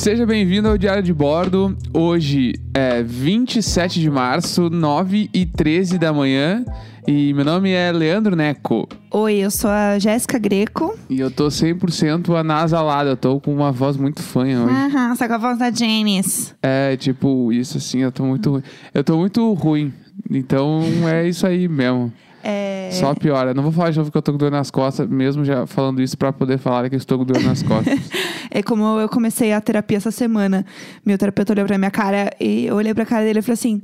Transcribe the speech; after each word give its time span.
Seja 0.00 0.24
bem-vindo 0.24 0.66
ao 0.66 0.78
Diário 0.78 1.02
de 1.02 1.12
Bordo. 1.12 1.76
Hoje 1.92 2.54
é 2.72 3.02
27 3.02 4.00
de 4.00 4.08
março, 4.08 4.70
9 4.70 5.28
e 5.30 5.44
13 5.44 5.98
da 5.98 6.10
manhã. 6.10 6.64
E 7.06 7.34
meu 7.34 7.44
nome 7.44 7.70
é 7.70 7.92
Leandro 7.92 8.34
Neco. 8.34 8.88
Oi, 9.10 9.34
eu 9.34 9.50
sou 9.50 9.68
a 9.68 9.98
Jéssica 9.98 10.38
Greco. 10.38 10.98
E 11.10 11.20
eu 11.20 11.30
tô 11.30 11.48
100% 11.48 12.34
anasalado. 12.34 13.10
Eu 13.10 13.16
tô 13.16 13.38
com 13.40 13.52
uma 13.52 13.70
voz 13.70 13.98
muito 13.98 14.22
fanha 14.22 14.62
hoje. 14.62 14.74
Aham, 14.74 15.14
só 15.16 15.28
com 15.28 15.34
a 15.34 15.38
voz 15.38 15.58
da 15.58 15.70
Janice. 15.70 16.54
É, 16.62 16.96
tipo, 16.96 17.52
isso 17.52 17.76
assim, 17.76 17.98
eu 17.98 18.10
tô 18.10 18.24
muito 18.24 18.52
ruim. 18.52 18.62
Eu 18.94 19.04
tô 19.04 19.18
muito 19.18 19.52
ruim. 19.52 19.92
Então 20.30 20.80
é 21.10 21.28
isso 21.28 21.46
aí 21.46 21.68
mesmo. 21.68 22.10
É... 22.42 22.90
Só 22.92 23.14
piora. 23.14 23.52
Não 23.54 23.62
vou 23.62 23.72
falar 23.72 23.90
de 23.90 23.98
novo 23.98 24.10
que 24.10 24.16
eu 24.16 24.22
tô 24.22 24.32
com 24.32 24.38
dor 24.38 24.50
nas 24.50 24.70
costas, 24.70 25.08
mesmo 25.08 25.44
já 25.44 25.66
falando 25.66 26.00
isso 26.00 26.16
pra 26.16 26.32
poder 26.32 26.58
falar 26.58 26.88
que 26.88 26.94
eu 26.94 26.98
estou 26.98 27.18
com 27.18 27.24
dor 27.24 27.42
nas 27.42 27.62
costas. 27.62 27.98
é 28.50 28.62
como 28.62 28.98
eu 28.98 29.08
comecei 29.08 29.52
a 29.52 29.60
terapia 29.60 29.98
essa 29.98 30.10
semana. 30.10 30.64
Meu 31.04 31.18
terapeuta 31.18 31.52
olhou 31.52 31.66
pra 31.66 31.78
minha 31.78 31.90
cara 31.90 32.30
e 32.40 32.66
eu 32.66 32.76
olhei 32.76 32.94
pra 32.94 33.04
cara 33.04 33.24
dele 33.24 33.40
e 33.40 33.42
falei 33.42 33.54
assim. 33.54 33.82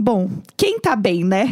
Bom, 0.00 0.30
quem 0.56 0.78
tá 0.78 0.94
bem, 0.94 1.24
né? 1.24 1.48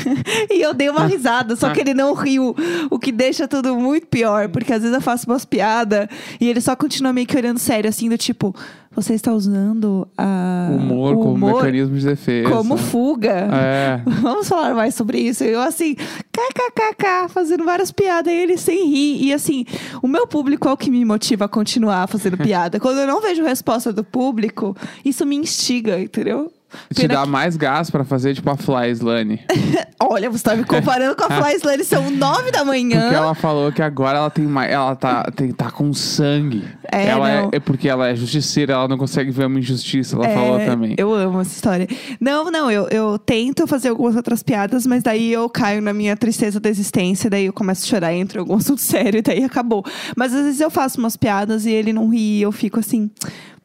e 0.50 0.62
eu 0.62 0.72
dei 0.72 0.88
uma 0.88 1.04
risada, 1.04 1.54
só 1.54 1.70
que 1.70 1.80
ele 1.80 1.92
não 1.92 2.14
riu, 2.14 2.56
o 2.90 2.98
que 2.98 3.12
deixa 3.12 3.46
tudo 3.46 3.76
muito 3.76 4.06
pior, 4.06 4.48
porque 4.48 4.72
às 4.72 4.80
vezes 4.80 4.94
eu 4.94 5.02
faço 5.02 5.26
umas 5.30 5.44
piadas 5.44 6.08
e 6.40 6.48
ele 6.48 6.62
só 6.62 6.74
continua 6.74 7.12
meio 7.12 7.26
que 7.26 7.36
olhando 7.36 7.58
sério, 7.58 7.90
assim, 7.90 8.08
do 8.08 8.16
tipo, 8.16 8.54
você 8.90 9.14
está 9.14 9.32
usando 9.32 10.08
a. 10.18 10.68
Humor 10.72 11.14
o 11.14 11.20
como 11.20 11.46
mecanismo 11.46 11.96
de 11.96 12.06
defesa. 12.06 12.48
Como 12.48 12.76
fuga. 12.76 13.48
É. 13.52 14.02
Vamos 14.20 14.48
falar 14.48 14.74
mais 14.74 14.94
sobre 14.94 15.18
isso. 15.18 15.44
Eu, 15.44 15.60
assim, 15.60 15.94
kkkk, 15.94 17.28
fazendo 17.28 17.64
várias 17.64 17.92
piadas, 17.92 18.32
e 18.32 18.36
ele 18.36 18.56
sem 18.56 18.88
rir. 18.88 19.26
E, 19.26 19.32
assim, 19.32 19.64
o 20.02 20.08
meu 20.08 20.26
público 20.26 20.68
é 20.68 20.72
o 20.72 20.76
que 20.76 20.90
me 20.90 21.04
motiva 21.04 21.44
a 21.44 21.48
continuar 21.48 22.08
fazendo 22.08 22.36
piada. 22.38 22.80
Quando 22.80 22.98
eu 22.98 23.06
não 23.06 23.20
vejo 23.20 23.44
resposta 23.44 23.92
do 23.92 24.02
público, 24.02 24.76
isso 25.04 25.24
me 25.24 25.36
instiga, 25.36 26.00
entendeu? 26.00 26.50
Te 26.94 27.06
dá 27.06 27.22
que... 27.22 27.28
mais 27.28 27.56
gás 27.56 27.90
pra 27.90 28.04
fazer, 28.04 28.34
tipo, 28.34 28.50
a 28.50 28.56
Fly 28.56 28.90
Slane. 28.92 29.40
Olha, 30.02 30.30
você 30.30 30.42
tá 30.42 30.56
me 30.56 30.64
comparando 30.64 31.14
com 31.14 31.24
a 31.24 31.42
Fly 31.42 31.56
Slane, 31.60 31.84
são 31.84 32.10
nove 32.10 32.50
da 32.50 32.64
manhã. 32.64 33.00
Porque 33.00 33.14
ela 33.14 33.34
falou 33.34 33.70
que 33.70 33.82
agora 33.82 34.18
ela 34.18 34.30
tem 34.30 34.44
mais. 34.44 34.72
Ela 34.72 34.96
tá, 34.96 35.24
tem, 35.34 35.52
tá 35.52 35.70
com 35.70 35.92
sangue. 35.92 36.64
É, 36.90 37.08
ela 37.08 37.30
é, 37.30 37.48
é 37.52 37.60
porque 37.60 37.88
ela 37.88 38.08
é 38.08 38.14
justiceira, 38.14 38.72
ela 38.72 38.88
não 38.88 38.98
consegue 38.98 39.30
ver 39.30 39.46
uma 39.46 39.58
injustiça, 39.58 40.16
ela 40.16 40.26
é, 40.26 40.34
falou 40.34 40.58
também. 40.58 40.94
Eu 40.98 41.14
amo 41.14 41.40
essa 41.40 41.54
história. 41.54 41.86
Não, 42.20 42.50
não, 42.50 42.70
eu, 42.70 42.88
eu 42.88 43.18
tento 43.18 43.66
fazer 43.66 43.90
algumas 43.90 44.16
outras 44.16 44.42
piadas, 44.42 44.86
mas 44.86 45.02
daí 45.02 45.32
eu 45.32 45.48
caio 45.48 45.80
na 45.80 45.92
minha 45.92 46.16
tristeza 46.16 46.58
da 46.58 46.68
existência, 46.68 47.30
daí 47.30 47.46
eu 47.46 47.52
começo 47.52 47.84
a 47.84 47.88
chorar, 47.88 48.14
entre 48.14 48.38
algum 48.38 48.56
assunto 48.56 48.80
sério, 48.80 49.18
e 49.18 49.22
daí 49.22 49.44
acabou. 49.44 49.84
Mas 50.16 50.34
às 50.34 50.44
vezes 50.44 50.60
eu 50.60 50.70
faço 50.70 50.98
umas 50.98 51.16
piadas 51.16 51.66
e 51.66 51.70
ele 51.70 51.92
não 51.92 52.08
ri, 52.08 52.40
eu 52.40 52.50
fico 52.50 52.80
assim 52.80 53.10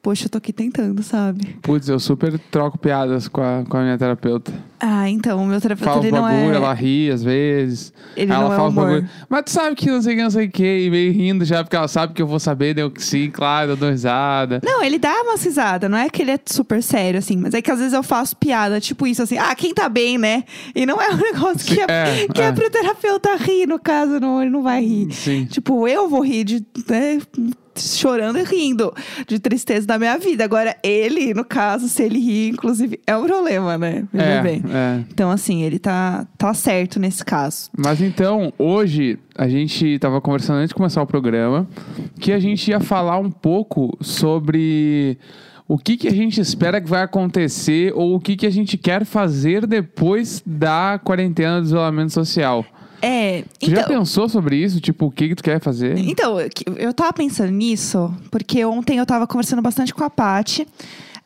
poxa, 0.05 0.25
eu 0.25 0.29
tô 0.29 0.37
aqui 0.37 0.53
tentando, 0.53 1.01
sabe? 1.01 1.57
Putz, 1.63 1.89
eu 1.89 1.99
super 1.99 2.37
troco 2.51 2.77
piadas 2.77 3.27
com 3.27 3.41
a, 3.41 3.63
com 3.67 3.75
a 3.75 3.81
minha 3.81 3.97
terapeuta. 3.97 4.53
Ah, 4.79 5.09
então, 5.09 5.41
o 5.41 5.47
meu 5.47 5.59
terapeuta 5.59 5.93
fala 5.93 6.05
ele 6.05 6.11
bagulho, 6.11 6.43
não 6.43 6.51
é... 6.51 6.55
ela 6.57 6.73
ri 6.75 7.09
às 7.09 7.23
vezes. 7.23 7.91
Ele 8.15 8.31
ela 8.31 8.43
não 8.43 8.53
é 8.53 8.55
fala 8.55 8.69
humor. 8.69 8.85
bagulho. 8.85 9.09
Mas 9.27 9.41
tu 9.45 9.49
sabe 9.49 9.75
que 9.75 9.89
não 9.89 9.99
sei 10.03 10.13
o 10.13 10.17
que, 10.17 10.23
não 10.23 10.29
sei 10.29 10.45
o 10.45 10.51
que, 10.51 10.85
e 10.85 10.91
meio 10.91 11.11
rindo 11.11 11.43
já, 11.43 11.63
porque 11.63 11.75
ela 11.75 11.87
sabe 11.87 12.13
que 12.13 12.21
eu 12.21 12.27
vou 12.27 12.39
saber, 12.39 12.75
deu 12.75 12.91
que 12.91 13.03
sim, 13.03 13.31
claro, 13.31 13.71
eu 13.71 13.75
dou 13.75 13.89
risada. 13.89 14.61
Não, 14.63 14.83
ele 14.83 14.99
dá 14.99 15.11
uma 15.23 15.37
risada, 15.37 15.89
não 15.89 15.97
é 15.97 16.07
que 16.07 16.21
ele 16.21 16.29
é 16.29 16.39
super 16.45 16.83
sério, 16.83 17.17
assim, 17.17 17.37
mas 17.37 17.55
é 17.55 17.61
que 17.63 17.71
às 17.71 17.79
vezes 17.79 17.93
eu 17.93 18.03
faço 18.03 18.37
piada, 18.37 18.79
tipo 18.79 19.07
isso, 19.07 19.23
assim, 19.23 19.39
ah, 19.39 19.55
quem 19.55 19.73
tá 19.73 19.89
bem, 19.89 20.19
né? 20.19 20.43
E 20.75 20.85
não 20.85 21.01
é 21.01 21.09
um 21.09 21.17
negócio 21.33 21.65
que, 21.65 21.81
é, 21.81 21.85
é, 21.89 22.27
que 22.27 22.43
é. 22.43 22.45
é 22.45 22.51
pro 22.51 22.69
terapeuta 22.69 23.35
rir, 23.37 23.65
no 23.65 23.79
caso, 23.79 24.19
não, 24.19 24.39
ele 24.39 24.51
não 24.51 24.61
vai 24.61 24.85
rir. 24.85 25.11
Sim. 25.11 25.45
Tipo, 25.45 25.87
eu 25.87 26.07
vou 26.07 26.23
rir 26.23 26.43
de. 26.43 26.63
Né, 26.87 27.19
chorando 27.77 28.37
e 28.39 28.43
rindo 28.43 28.93
de 29.27 29.39
tristeza 29.39 29.85
da 29.85 29.97
minha 29.97 30.17
vida. 30.17 30.43
Agora, 30.43 30.75
ele, 30.83 31.33
no 31.33 31.43
caso, 31.45 31.87
se 31.87 32.03
ele 32.03 32.19
rir, 32.19 32.49
inclusive, 32.49 32.99
é 33.05 33.15
um 33.15 33.25
problema, 33.25 33.77
né? 33.77 34.03
Veja 34.11 34.25
É, 34.25 34.41
bem. 34.41 34.63
é. 34.69 35.03
Então, 35.11 35.29
assim, 35.31 35.63
ele 35.63 35.79
tá, 35.79 36.25
tá 36.37 36.53
certo 36.53 36.99
nesse 36.99 37.23
caso. 37.23 37.69
Mas 37.77 38.01
então, 38.01 38.53
hoje, 38.57 39.17
a 39.37 39.47
gente 39.47 39.97
tava 39.99 40.19
conversando 40.21 40.57
antes 40.57 40.69
de 40.69 40.75
começar 40.75 41.01
o 41.01 41.07
programa, 41.07 41.67
que 42.19 42.31
a 42.31 42.39
gente 42.39 42.69
ia 42.69 42.79
falar 42.79 43.19
um 43.19 43.31
pouco 43.31 43.97
sobre 44.01 45.17
o 45.67 45.77
que, 45.77 45.97
que 45.97 46.07
a 46.07 46.11
gente 46.13 46.39
espera 46.39 46.79
que 46.79 46.87
vai 46.87 47.01
acontecer 47.01 47.91
ou 47.95 48.15
o 48.15 48.19
que, 48.19 48.35
que 48.35 48.45
a 48.45 48.51
gente 48.51 48.77
quer 48.77 49.03
fazer 49.03 49.65
depois 49.65 50.43
da 50.45 50.99
quarentena 51.03 51.59
do 51.59 51.65
isolamento 51.65 52.13
social. 52.13 52.63
É. 53.05 53.43
Tu 53.59 53.69
já 53.69 53.83
pensou 53.83 54.27
sobre 54.27 54.57
isso? 54.57 54.79
Tipo, 54.79 55.05
o 55.07 55.11
que, 55.11 55.29
que 55.29 55.35
tu 55.35 55.43
quer 55.43 55.59
fazer? 55.59 55.97
Então, 55.97 56.37
eu 56.77 56.93
tava 56.93 57.13
pensando 57.13 57.51
nisso, 57.51 58.13
porque 58.31 58.63
ontem 58.65 58.97
eu 58.97 59.05
tava 59.05 59.27
conversando 59.27 59.61
bastante 59.61 59.93
com 59.93 60.03
a 60.03 60.09
Paty. 60.09 60.67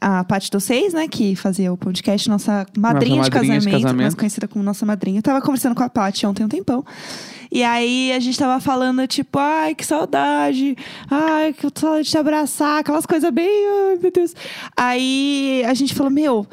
A 0.01 0.23
Paty 0.23 0.49
dos 0.49 0.63
Seis, 0.63 0.93
né, 0.93 1.09
que 1.09 1.35
fazia 1.35 1.73
o 1.73 1.77
podcast, 1.77 2.29
nossa 2.29 2.65
madrinha, 2.77 3.17
Nossa 3.17 3.29
de, 3.29 3.35
madrinha 3.35 3.59
de 3.59 3.65
casamento, 3.65 3.81
casamento. 3.83 4.01
mais 4.01 4.15
conhecida 4.15 4.47
como 4.47 4.63
nossa 4.63 4.85
madrinha. 4.85 5.19
Eu 5.19 5.23
tava 5.23 5.41
conversando 5.41 5.75
com 5.75 5.83
a 5.83 5.89
Paty 5.89 6.25
ontem 6.25 6.45
um 6.45 6.47
tempão. 6.47 6.85
E 7.51 7.63
aí 7.63 8.13
a 8.13 8.19
gente 8.19 8.37
tava 8.39 8.61
falando, 8.61 9.05
tipo, 9.07 9.37
ai, 9.37 9.75
que 9.75 9.85
saudade, 9.85 10.77
ai, 11.11 11.51
que 11.51 11.67
saudade 11.77 12.03
de 12.05 12.11
te 12.11 12.17
abraçar, 12.17 12.79
aquelas 12.79 13.05
coisas 13.05 13.29
bem, 13.29 13.49
ai, 13.89 13.99
meu 14.01 14.11
Deus. 14.11 14.33
Aí 14.77 15.63
a 15.67 15.73
gente 15.73 15.93
falou, 15.93 16.11
meu, 16.11 16.47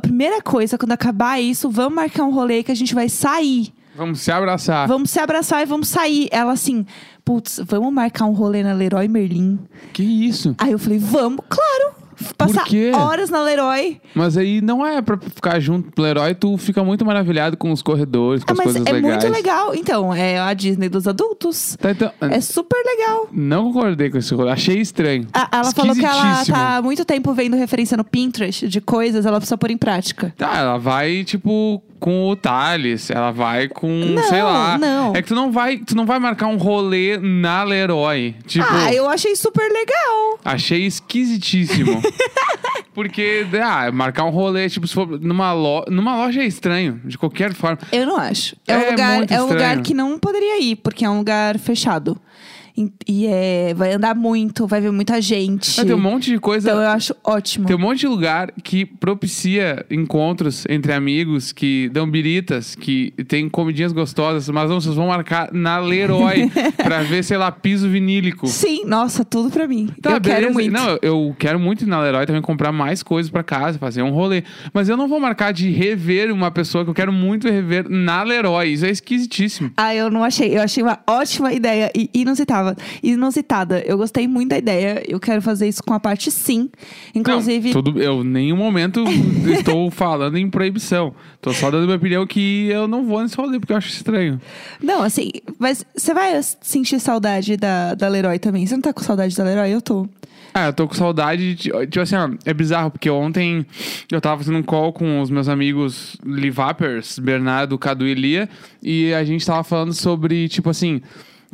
primeira 0.00 0.40
coisa, 0.40 0.78
quando 0.78 0.92
acabar 0.92 1.40
isso, 1.40 1.68
vamos 1.68 1.94
marcar 1.94 2.24
um 2.24 2.30
rolê 2.32 2.62
que 2.62 2.72
a 2.72 2.74
gente 2.76 2.94
vai 2.94 3.08
sair. 3.10 3.70
Vamos 3.96 4.20
se 4.20 4.30
abraçar. 4.30 4.88
Vamos 4.88 5.10
se 5.10 5.18
abraçar 5.20 5.62
e 5.62 5.66
vamos 5.66 5.88
sair. 5.88 6.28
Ela 6.30 6.52
assim, 6.52 6.86
putz, 7.24 7.60
vamos 7.66 7.92
marcar 7.92 8.24
um 8.26 8.32
rolê 8.32 8.62
na 8.62 8.72
Leroy 8.72 9.06
Merlin. 9.08 9.58
Que 9.92 10.02
isso? 10.02 10.54
Aí 10.58 10.72
eu 10.72 10.78
falei, 10.78 10.98
vamos, 10.98 11.40
claro. 11.48 12.02
Passar 12.38 12.64
horas 12.94 13.30
na 13.30 13.42
Leroy. 13.42 14.00
Mas 14.14 14.36
aí 14.36 14.60
não 14.60 14.86
é 14.86 15.02
pra 15.02 15.16
ficar 15.18 15.58
junto 15.58 15.90
pro 15.90 16.06
herói, 16.06 16.34
tu 16.34 16.56
fica 16.56 16.84
muito 16.84 17.04
maravilhado 17.04 17.56
com 17.56 17.72
os 17.72 17.82
corredores, 17.82 18.44
com 18.44 18.50
Ah, 18.50 18.52
as 18.52 18.58
mas 18.58 18.64
coisas 18.66 18.86
é 18.86 18.92
legais. 18.92 19.24
muito 19.24 19.34
legal. 19.36 19.74
Então, 19.74 20.14
é 20.14 20.38
a 20.38 20.54
Disney 20.54 20.88
dos 20.88 21.08
adultos. 21.08 21.76
Tá, 21.80 21.90
então, 21.90 22.12
É 22.20 22.40
super 22.40 22.80
legal. 22.84 23.28
Não 23.32 23.72
concordei 23.72 24.08
com 24.08 24.18
esse 24.18 24.32
rolê. 24.34 24.52
Achei 24.52 24.78
estranho. 24.80 25.26
Ela 25.50 25.72
falou 25.72 25.94
que 25.96 26.04
ela 26.04 26.44
tá 26.44 26.76
há 26.76 26.82
muito 26.82 27.04
tempo 27.04 27.32
vendo 27.34 27.56
referência 27.56 27.96
no 27.96 28.04
Pinterest 28.04 28.68
de 28.68 28.80
coisas, 28.80 29.26
ela 29.26 29.38
precisa 29.38 29.58
pôr 29.58 29.70
em 29.72 29.78
prática. 29.78 30.32
Tá, 30.38 30.56
ela 30.58 30.78
vai, 30.78 31.24
tipo, 31.24 31.82
com 32.02 32.28
o 32.28 32.34
Thales, 32.34 33.10
ela 33.10 33.30
vai 33.30 33.68
com, 33.68 33.88
Não, 33.88 34.24
sei 34.24 34.42
lá. 34.42 34.76
não. 34.76 35.14
É 35.14 35.22
que 35.22 35.28
tu 35.28 35.36
não 35.36 35.52
vai, 35.52 35.78
tu 35.78 35.94
não 35.94 36.04
vai 36.04 36.18
marcar 36.18 36.48
um 36.48 36.56
rolê 36.56 37.16
na 37.16 37.62
Leroy. 37.62 38.34
Tipo, 38.44 38.66
ah, 38.68 38.92
eu 38.92 39.08
achei 39.08 39.36
super 39.36 39.70
legal. 39.70 40.40
achei 40.44 40.84
esquisitíssimo. 40.84 42.02
Porque, 42.92 43.46
ah, 43.62 43.90
marcar 43.92 44.24
um 44.24 44.30
rolê, 44.30 44.68
tipo, 44.68 44.86
se 44.86 44.92
for 44.92 45.06
numa, 45.20 45.52
lo... 45.52 45.84
numa 45.88 46.16
loja 46.16 46.42
é 46.42 46.46
estranho, 46.46 47.00
de 47.04 47.16
qualquer 47.16 47.54
forma. 47.54 47.78
Eu 47.92 48.04
não 48.04 48.16
acho. 48.16 48.56
É, 48.66 48.72
É 48.72 48.76
um 48.76 48.90
lugar, 48.90 49.30
é 49.30 49.42
um 49.42 49.46
lugar 49.46 49.80
que 49.80 49.94
não 49.94 50.18
poderia 50.18 50.60
ir, 50.60 50.76
porque 50.76 51.04
é 51.04 51.08
um 51.08 51.18
lugar 51.18 51.56
fechado. 51.58 52.20
E, 53.06 53.26
é, 53.26 53.74
vai 53.74 53.92
andar 53.92 54.14
muito, 54.14 54.66
vai 54.66 54.80
ver 54.80 54.90
muita 54.90 55.20
gente. 55.20 55.74
Mas 55.76 55.86
tem 55.86 55.94
um 55.94 56.00
monte 56.00 56.30
de 56.30 56.38
coisa. 56.38 56.68
Então 56.70 56.80
eu 56.80 56.88
acho 56.88 57.14
ótimo. 57.24 57.66
Tem 57.66 57.76
um 57.76 57.78
monte 57.78 58.00
de 58.00 58.06
lugar 58.06 58.50
que 58.62 58.84
propicia 58.86 59.84
encontros 59.90 60.64
entre 60.68 60.92
amigos, 60.92 61.52
que 61.52 61.88
dão 61.92 62.10
biritas, 62.10 62.74
que 62.74 63.12
tem 63.28 63.48
comidinhas 63.48 63.92
gostosas, 63.92 64.48
mas 64.48 64.70
não, 64.70 64.80
vocês 64.80 64.94
vão 64.94 65.08
marcar 65.08 65.52
na 65.52 65.78
Leroy 65.78 66.50
pra 66.82 67.02
ver, 67.02 67.22
sei 67.22 67.36
lá, 67.36 67.52
piso 67.52 67.88
vinílico. 67.88 68.46
Sim, 68.46 68.84
nossa, 68.86 69.24
tudo 69.24 69.50
pra 69.50 69.68
mim. 69.68 69.88
Tá, 70.00 70.12
eu 70.12 70.20
quero 70.20 70.36
beleza. 70.36 70.52
muito. 70.54 70.72
Não, 70.72 70.98
eu- 71.02 71.36
quero 71.38 71.58
muito 71.60 71.84
ir 71.84 71.86
na 71.88 72.00
Leroy 72.00 72.24
também 72.26 72.42
comprar 72.42 72.72
mais 72.72 73.02
coisas 73.02 73.30
pra 73.30 73.42
casa, 73.42 73.78
fazer 73.78 74.02
um 74.02 74.10
rolê. 74.10 74.42
Mas 74.72 74.88
eu 74.88 74.96
não 74.96 75.08
vou 75.08 75.20
marcar 75.20 75.52
de 75.52 75.70
rever 75.70 76.32
uma 76.32 76.50
pessoa 76.50 76.84
que 76.84 76.90
eu 76.90 76.94
quero 76.94 77.12
muito 77.12 77.48
rever 77.48 77.86
na 77.88 78.22
Leroy. 78.22 78.72
Isso 78.72 78.86
é 78.86 78.90
esquisitíssimo. 78.90 79.70
Ah, 79.76 79.94
eu 79.94 80.10
não 80.10 80.24
achei. 80.24 80.56
Eu 80.56 80.62
achei 80.62 80.82
uma 80.82 80.98
ótima 81.06 81.52
ideia 81.52 81.90
e 81.94 82.08
inusitada. 83.02 83.02
Inusitada. 83.02 83.80
Eu 83.80 83.96
gostei 83.96 84.26
muito 84.26 84.50
da 84.50 84.58
ideia. 84.58 85.02
Eu 85.06 85.18
quero 85.18 85.42
fazer 85.42 85.68
isso 85.68 85.82
com 85.82 85.94
a 85.94 86.00
parte 86.00 86.30
sim. 86.30 86.70
Inclusive. 87.14 87.72
Não, 87.72 87.82
tudo, 87.82 88.02
eu 88.02 88.22
em 88.22 88.28
nenhum 88.28 88.56
momento 88.56 89.04
estou 89.46 89.90
falando 89.90 90.36
em 90.36 90.48
proibição. 90.48 91.14
Tô 91.40 91.52
só 91.52 91.70
dando 91.70 91.84
minha 91.84 91.96
opinião 91.96 92.26
que 92.26 92.68
eu 92.68 92.86
não 92.86 93.04
vou 93.04 93.22
nesse 93.22 93.36
rolê, 93.36 93.58
porque 93.58 93.72
eu 93.72 93.76
acho 93.76 93.88
estranho. 93.88 94.40
Não, 94.82 95.02
assim, 95.02 95.30
mas 95.58 95.84
você 95.96 96.14
vai 96.14 96.40
sentir 96.60 97.00
saudade 97.00 97.56
da, 97.56 97.94
da 97.94 98.08
Leroy 98.08 98.38
também. 98.38 98.66
Você 98.66 98.74
não 98.74 98.82
tá 98.82 98.92
com 98.92 99.02
saudade 99.02 99.36
da 99.36 99.44
Leroy? 99.44 99.70
Eu 99.70 99.82
tô. 99.82 100.08
Ah, 100.54 100.66
eu 100.66 100.72
tô 100.72 100.86
com 100.86 100.94
saudade 100.94 101.54
de. 101.54 101.70
Tipo 101.70 102.00
assim, 102.00 102.16
ó, 102.16 102.28
é 102.44 102.52
bizarro, 102.52 102.90
porque 102.90 103.08
ontem 103.08 103.64
eu 104.10 104.20
tava 104.20 104.38
fazendo 104.38 104.58
um 104.58 104.62
call 104.62 104.92
com 104.92 105.20
os 105.20 105.30
meus 105.30 105.48
amigos 105.48 106.16
Livapers, 106.24 107.18
Bernardo, 107.18 107.78
Cadu 107.78 108.06
e 108.06 108.14
Lia, 108.14 108.48
e 108.82 109.14
a 109.14 109.24
gente 109.24 109.46
tava 109.46 109.64
falando 109.64 109.94
sobre, 109.94 110.48
tipo 110.48 110.68
assim. 110.68 111.00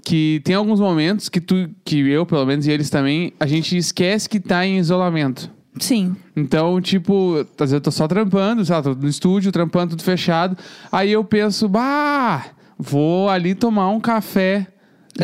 Que 0.04 0.40
tem 0.44 0.54
alguns 0.54 0.80
momentos 0.80 1.28
que 1.28 1.40
tu, 1.40 1.68
que 1.84 1.98
eu, 2.08 2.24
pelo 2.24 2.46
menos, 2.46 2.66
e 2.66 2.70
eles 2.70 2.88
também, 2.88 3.32
a 3.38 3.46
gente 3.46 3.76
esquece 3.76 4.28
que 4.28 4.40
tá 4.40 4.64
em 4.64 4.78
isolamento. 4.78 5.50
Sim. 5.78 6.16
Então, 6.34 6.80
tipo, 6.80 7.36
às 7.36 7.58
vezes 7.58 7.72
eu 7.74 7.80
tô 7.80 7.90
só 7.90 8.08
trampando, 8.08 8.64
sei 8.64 8.74
lá, 8.74 8.82
tô 8.82 8.94
no 8.94 9.08
estúdio, 9.08 9.52
trampando 9.52 9.90
tudo 9.90 10.02
fechado. 10.02 10.56
Aí 10.90 11.12
eu 11.12 11.22
penso, 11.22 11.68
bah, 11.68 12.46
vou 12.78 13.28
ali 13.28 13.54
tomar 13.54 13.90
um 13.90 14.00
café 14.00 14.66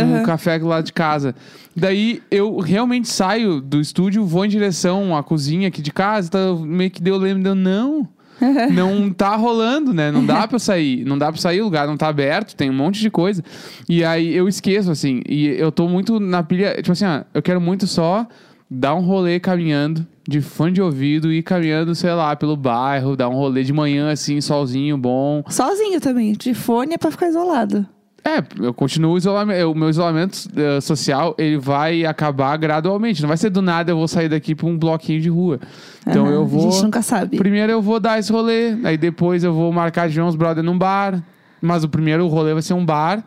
um 0.02 0.16
Aham. 0.16 0.22
café 0.24 0.58
do 0.58 0.66
lado 0.66 0.84
de 0.84 0.92
casa. 0.92 1.34
Daí 1.76 2.22
eu 2.30 2.58
realmente 2.58 3.08
saio 3.08 3.60
do 3.60 3.80
estúdio, 3.80 4.24
vou 4.24 4.44
em 4.44 4.48
direção 4.48 5.16
à 5.16 5.22
cozinha 5.22 5.68
aqui 5.68 5.82
de 5.82 5.92
casa, 5.92 6.30
tá, 6.30 6.54
meio 6.54 6.90
que 6.90 7.02
deu 7.02 7.16
lembro, 7.16 7.42
deu, 7.42 7.54
não. 7.54 8.08
não 8.72 9.10
tá 9.10 9.36
rolando, 9.36 9.92
né? 9.92 10.10
Não 10.10 10.24
dá 10.24 10.46
pra 10.46 10.56
eu 10.56 10.60
sair. 10.60 11.04
Não 11.04 11.18
dá 11.18 11.30
pra 11.30 11.40
sair, 11.40 11.60
o 11.60 11.64
lugar 11.64 11.86
não 11.86 11.96
tá 11.96 12.08
aberto, 12.08 12.54
tem 12.54 12.70
um 12.70 12.74
monte 12.74 13.00
de 13.00 13.10
coisa. 13.10 13.42
E 13.88 14.04
aí 14.04 14.34
eu 14.34 14.48
esqueço, 14.48 14.90
assim. 14.90 15.22
E 15.28 15.46
eu 15.46 15.70
tô 15.70 15.88
muito 15.88 16.18
na 16.20 16.42
pilha. 16.42 16.74
Tipo 16.76 16.92
assim, 16.92 17.06
ó, 17.06 17.22
eu 17.32 17.42
quero 17.42 17.60
muito 17.60 17.86
só 17.86 18.26
dar 18.70 18.94
um 18.94 19.00
rolê 19.00 19.38
caminhando, 19.38 20.06
de 20.26 20.40
fone 20.40 20.72
de 20.72 20.82
ouvido, 20.82 21.32
e 21.32 21.38
ir 21.38 21.42
caminhando, 21.42 21.94
sei 21.94 22.12
lá, 22.12 22.34
pelo 22.34 22.56
bairro, 22.56 23.16
dar 23.16 23.28
um 23.28 23.34
rolê 23.34 23.62
de 23.62 23.72
manhã, 23.72 24.10
assim, 24.10 24.40
solzinho 24.40 24.96
bom. 24.96 25.44
Sozinho 25.48 26.00
também. 26.00 26.32
De 26.32 26.54
fone 26.54 26.94
é 26.94 26.98
pra 26.98 27.10
ficar 27.10 27.28
isolado. 27.28 27.86
É, 28.26 28.42
eu 28.64 28.72
continuo 28.72 29.12
o 29.12 29.18
isolamento. 29.18 29.70
O 29.70 29.74
meu 29.74 29.90
isolamento 29.90 30.48
eh, 30.56 30.80
social, 30.80 31.34
ele 31.36 31.58
vai 31.58 32.06
acabar 32.06 32.56
gradualmente. 32.56 33.20
Não 33.20 33.28
vai 33.28 33.36
ser 33.36 33.50
do 33.50 33.60
nada 33.60 33.92
eu 33.92 33.96
vou 33.98 34.08
sair 34.08 34.30
daqui 34.30 34.54
pra 34.54 34.66
um 34.66 34.78
bloquinho 34.78 35.20
de 35.20 35.28
rua. 35.28 35.60
Então 36.06 36.24
Aham, 36.24 36.34
eu 36.34 36.42
A 36.42 36.44
vou. 36.46 36.72
gente 36.72 36.82
nunca 36.84 37.02
sabe. 37.02 37.36
Primeiro 37.36 37.70
eu 37.70 37.82
vou 37.82 38.00
dar 38.00 38.18
esse 38.18 38.32
rolê, 38.32 38.78
aí 38.82 38.96
depois 38.96 39.44
eu 39.44 39.52
vou 39.52 39.70
marcar 39.72 40.08
de 40.08 40.14
ver 40.14 40.22
uns 40.22 40.36
brother 40.36 40.64
num 40.64 40.78
bar. 40.78 41.22
Mas 41.60 41.84
o 41.84 41.88
primeiro 41.88 42.26
rolê 42.26 42.52
vai 42.54 42.62
ser 42.62 42.72
um 42.74 42.84
bar, 42.84 43.22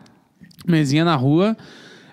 mesinha 0.66 1.04
na 1.04 1.14
rua, 1.16 1.56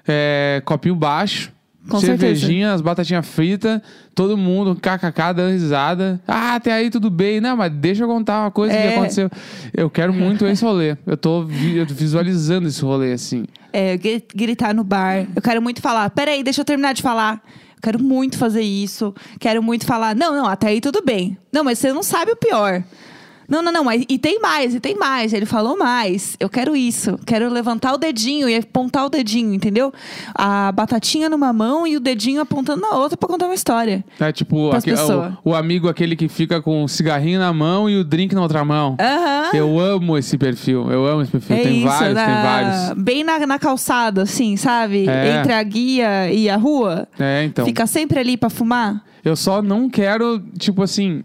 é, 0.07 0.61
copinho 0.65 0.95
baixo, 0.95 1.51
Com 1.89 1.99
cervejinha, 1.99 2.73
as 2.73 2.81
batatinhas 2.81 3.27
fritas, 3.27 3.79
todo 4.13 4.35
mundo 4.37 4.75
kkk 4.75 5.33
dando 5.35 5.51
risada. 5.51 6.19
Ah, 6.27 6.55
até 6.55 6.73
aí 6.73 6.89
tudo 6.89 7.09
bem. 7.09 7.39
Não, 7.39 7.55
mas 7.55 7.71
deixa 7.71 8.03
eu 8.03 8.07
contar 8.07 8.41
uma 8.41 8.51
coisa 8.51 8.73
que 8.73 8.79
É. 8.81 8.95
aconteceu. 8.95 9.29
Eu 9.73 9.89
quero 9.89 10.13
muito 10.13 10.45
esse 10.47 10.63
rolê. 10.65 10.97
Eu 11.05 11.15
tô 11.17 11.43
vi- 11.43 11.83
visualizando 11.85 12.67
esse 12.67 12.81
rolê 12.81 13.13
assim. 13.13 13.45
É, 13.71 13.97
gri- 13.97 14.23
gritar 14.33 14.73
no 14.73 14.83
bar. 14.83 15.27
Eu 15.35 15.41
quero 15.41 15.61
muito 15.61 15.81
falar. 15.81 16.09
Peraí, 16.09 16.43
deixa 16.43 16.61
eu 16.61 16.65
terminar 16.65 16.93
de 16.93 17.01
falar. 17.01 17.41
Eu 17.75 17.81
quero 17.81 18.01
muito 18.03 18.37
fazer 18.37 18.61
isso. 18.61 19.13
Quero 19.39 19.61
muito 19.61 19.85
falar. 19.85 20.15
Não, 20.15 20.33
não, 20.33 20.45
até 20.47 20.67
aí 20.69 20.81
tudo 20.81 21.03
bem. 21.05 21.37
Não, 21.51 21.63
mas 21.63 21.77
você 21.77 21.93
não 21.93 22.01
sabe 22.01 22.31
o 22.31 22.35
pior. 22.35 22.83
Não, 23.47 23.61
não, 23.61 23.71
não, 23.71 23.83
mas 23.83 24.03
e 24.09 24.17
tem 24.17 24.39
mais, 24.39 24.73
e 24.75 24.79
tem 24.79 24.95
mais. 24.95 25.33
Ele 25.33 25.45
falou 25.45 25.77
mais. 25.77 26.35
Eu 26.39 26.49
quero 26.49 26.75
isso. 26.75 27.17
Quero 27.25 27.49
levantar 27.49 27.93
o 27.93 27.97
dedinho 27.97 28.49
e 28.49 28.55
apontar 28.55 29.05
o 29.05 29.09
dedinho, 29.09 29.53
entendeu? 29.53 29.93
A 30.33 30.71
batatinha 30.71 31.29
numa 31.29 31.53
mão 31.53 31.85
e 31.85 31.95
o 31.95 31.99
dedinho 31.99 32.41
apontando 32.41 32.81
na 32.81 32.91
outra 32.97 33.17
pra 33.17 33.27
contar 33.29 33.45
uma 33.45 33.53
história. 33.55 34.03
É 34.19 34.31
tipo 34.31 34.71
aque- 34.71 34.91
o, 35.43 35.51
o 35.51 35.55
amigo 35.55 35.87
aquele 35.87 36.15
que 36.15 36.27
fica 36.27 36.61
com 36.61 36.83
o 36.83 36.87
cigarrinho 36.87 37.39
na 37.39 37.51
mão 37.53 37.89
e 37.89 37.97
o 37.97 38.03
drink 38.03 38.33
na 38.33 38.41
outra 38.41 38.63
mão. 38.65 38.97
Aham. 38.99 39.51
Eu 39.53 39.79
amo 39.79 40.17
esse 40.17 40.37
perfil. 40.37 40.91
Eu 40.91 41.05
amo 41.05 41.21
esse 41.21 41.31
perfil. 41.31 41.55
É 41.55 41.61
tem 41.61 41.77
isso, 41.77 41.85
vários, 41.87 42.13
na- 42.15 42.25
tem 42.25 42.35
vários. 42.35 43.03
Bem 43.03 43.23
na, 43.23 43.45
na 43.45 43.59
calçada, 43.59 44.23
assim, 44.23 44.57
sabe? 44.57 45.07
É. 45.07 45.37
Entre 45.39 45.53
a 45.53 45.63
guia 45.63 46.31
e 46.31 46.49
a 46.49 46.57
rua. 46.57 47.07
É, 47.19 47.43
então. 47.43 47.65
Fica 47.65 47.85
sempre 47.85 48.19
ali 48.19 48.37
pra 48.37 48.49
fumar. 48.49 49.03
Eu 49.23 49.35
só 49.35 49.61
não 49.61 49.89
quero, 49.89 50.39
tipo 50.57 50.81
assim. 50.83 51.23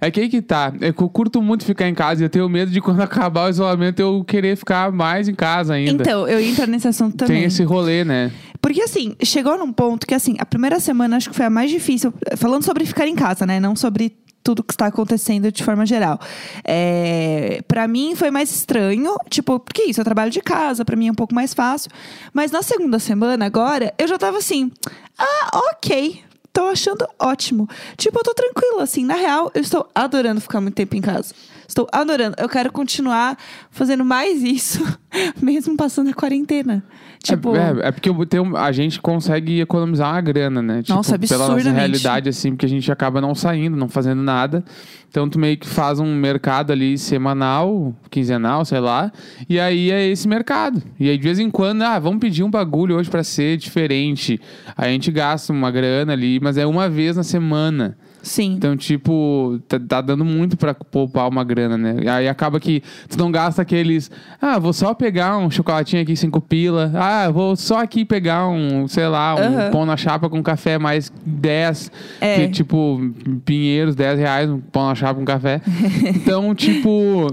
É 0.00 0.10
que 0.10 0.20
aí 0.20 0.28
que 0.28 0.42
tá. 0.42 0.72
É 0.80 0.92
que 0.92 1.02
eu 1.02 1.08
curto 1.08 1.40
muito 1.40 1.64
ficar 1.64 1.88
em 1.88 1.94
casa 1.94 2.22
e 2.22 2.24
eu 2.24 2.28
tenho 2.28 2.48
medo 2.48 2.70
de 2.70 2.80
quando 2.82 3.00
acabar 3.00 3.46
o 3.46 3.48
isolamento 3.48 4.00
eu 4.00 4.22
querer 4.24 4.56
ficar 4.56 4.92
mais 4.92 5.28
em 5.28 5.34
casa 5.34 5.74
ainda. 5.74 6.02
Então, 6.02 6.28
eu 6.28 6.40
entro 6.40 6.66
nesse 6.66 6.88
assunto 6.88 7.16
também. 7.16 7.38
Tem 7.38 7.46
esse 7.46 7.62
rolê, 7.62 8.04
né? 8.04 8.30
Porque 8.60 8.82
assim, 8.82 9.16
chegou 9.24 9.56
num 9.56 9.72
ponto 9.72 10.06
que 10.06 10.14
assim, 10.14 10.36
a 10.38 10.44
primeira 10.44 10.78
semana 10.78 11.16
acho 11.16 11.30
que 11.30 11.36
foi 11.36 11.46
a 11.46 11.50
mais 11.50 11.70
difícil, 11.70 12.12
falando 12.36 12.62
sobre 12.62 12.84
ficar 12.84 13.06
em 13.06 13.14
casa, 13.14 13.46
né? 13.46 13.58
Não 13.58 13.74
sobre 13.74 14.14
tudo 14.42 14.62
que 14.62 14.72
está 14.72 14.86
acontecendo 14.86 15.50
de 15.52 15.62
forma 15.62 15.84
geral. 15.86 16.18
É, 16.64 17.60
para 17.68 17.86
mim 17.86 18.14
foi 18.14 18.30
mais 18.30 18.50
estranho, 18.50 19.14
tipo, 19.28 19.58
porque 19.60 19.82
isso, 19.82 20.00
eu 20.00 20.04
trabalho 20.04 20.30
de 20.30 20.40
casa, 20.40 20.84
pra 20.84 20.96
mim 20.96 21.08
é 21.08 21.12
um 21.12 21.14
pouco 21.14 21.34
mais 21.34 21.54
fácil. 21.54 21.90
Mas 22.32 22.50
na 22.50 22.62
segunda 22.62 22.98
semana, 22.98 23.44
agora, 23.44 23.92
eu 23.98 24.08
já 24.08 24.18
tava 24.18 24.38
assim, 24.38 24.70
ah, 25.18 25.60
ok. 25.72 26.22
Tô 26.52 26.64
achando 26.64 27.06
ótimo. 27.18 27.68
Tipo, 27.96 28.18
eu 28.18 28.22
tô 28.24 28.34
tranquila, 28.34 28.82
assim. 28.82 29.04
Na 29.04 29.14
real, 29.14 29.50
eu 29.54 29.60
estou 29.60 29.88
adorando 29.94 30.40
ficar 30.40 30.60
muito 30.60 30.74
tempo 30.74 30.96
em 30.96 31.00
casa. 31.00 31.34
Estou 31.70 31.86
adorando. 31.92 32.34
Eu 32.36 32.48
quero 32.48 32.72
continuar 32.72 33.38
fazendo 33.70 34.04
mais 34.04 34.42
isso, 34.42 34.82
mesmo 35.40 35.76
passando 35.76 36.10
a 36.10 36.12
quarentena. 36.12 36.82
Tipo, 37.22 37.54
é, 37.54 37.58
é, 37.84 37.88
é 37.88 37.92
porque 37.92 38.10
tenho- 38.26 38.56
a 38.56 38.72
gente 38.72 39.00
consegue 39.00 39.60
economizar 39.60 40.10
uma 40.12 40.20
grana, 40.20 40.60
né? 40.60 40.82
Tipo, 40.82 40.94
Nossa, 40.94 41.16
Pela 41.16 41.38
nossa 41.38 41.52
absurdamente. 41.52 41.78
realidade, 41.78 42.28
assim, 42.28 42.50
porque 42.50 42.66
a 42.66 42.68
gente 42.68 42.90
acaba 42.90 43.20
não 43.20 43.34
saindo, 43.36 43.76
não 43.76 43.88
fazendo 43.88 44.20
nada. 44.20 44.64
Então 45.08 45.28
tu 45.28 45.38
meio 45.38 45.56
que 45.58 45.66
faz 45.68 46.00
um 46.00 46.12
mercado 46.14 46.72
ali 46.72 46.96
semanal, 46.98 47.94
quinzenal, 48.10 48.64
sei 48.64 48.80
lá. 48.80 49.12
E 49.48 49.60
aí 49.60 49.90
é 49.92 50.08
esse 50.08 50.26
mercado. 50.26 50.82
E 50.98 51.08
aí 51.08 51.16
de 51.16 51.22
vez 51.22 51.38
em 51.38 51.50
quando, 51.50 51.82
ah, 51.82 51.98
vamos 52.00 52.18
pedir 52.20 52.42
um 52.42 52.50
bagulho 52.50 52.96
hoje 52.96 53.08
pra 53.10 53.22
ser 53.22 53.56
diferente. 53.58 54.40
Aí 54.76 54.88
a 54.88 54.92
gente 54.92 55.10
gasta 55.12 55.52
uma 55.52 55.70
grana 55.70 56.12
ali, 56.14 56.40
mas 56.40 56.56
é 56.56 56.66
uma 56.66 56.88
vez 56.88 57.16
na 57.16 57.22
semana. 57.22 57.96
sim. 58.22 58.54
Então, 58.54 58.76
tipo, 58.76 59.60
tá, 59.68 59.78
tá 59.80 60.00
dando 60.00 60.24
muito 60.24 60.56
pra 60.56 60.72
poupar 60.74 61.28
uma 61.28 61.42
grana, 61.44 61.59
né? 61.68 61.96
Aí 62.10 62.28
acaba 62.28 62.58
que 62.60 62.82
tu 63.08 63.18
não 63.18 63.30
gasta 63.30 63.62
aqueles. 63.62 64.10
Ah, 64.40 64.58
vou 64.58 64.72
só 64.72 64.94
pegar 64.94 65.38
um 65.38 65.50
chocolatinho 65.50 66.02
aqui 66.02 66.16
cinco 66.16 66.40
pila. 66.40 66.90
Ah, 66.94 67.30
vou 67.30 67.56
só 67.56 67.82
aqui 67.82 68.04
pegar 68.04 68.48
um, 68.48 68.86
sei 68.88 69.06
lá, 69.06 69.34
um 69.34 69.70
pão 69.70 69.86
na 69.86 69.96
chapa 69.96 70.28
com 70.28 70.42
café 70.42 70.78
mais 70.78 71.12
10. 71.24 71.92
É. 72.20 72.36
Que, 72.36 72.48
tipo, 72.48 73.00
Pinheiros, 73.44 73.94
10 73.94 74.18
reais, 74.18 74.50
um 74.50 74.60
pão 74.60 74.86
na 74.86 74.94
chapa 74.94 75.14
com 75.14 75.24
café. 75.24 75.60
então, 76.14 76.54
tipo. 76.54 77.26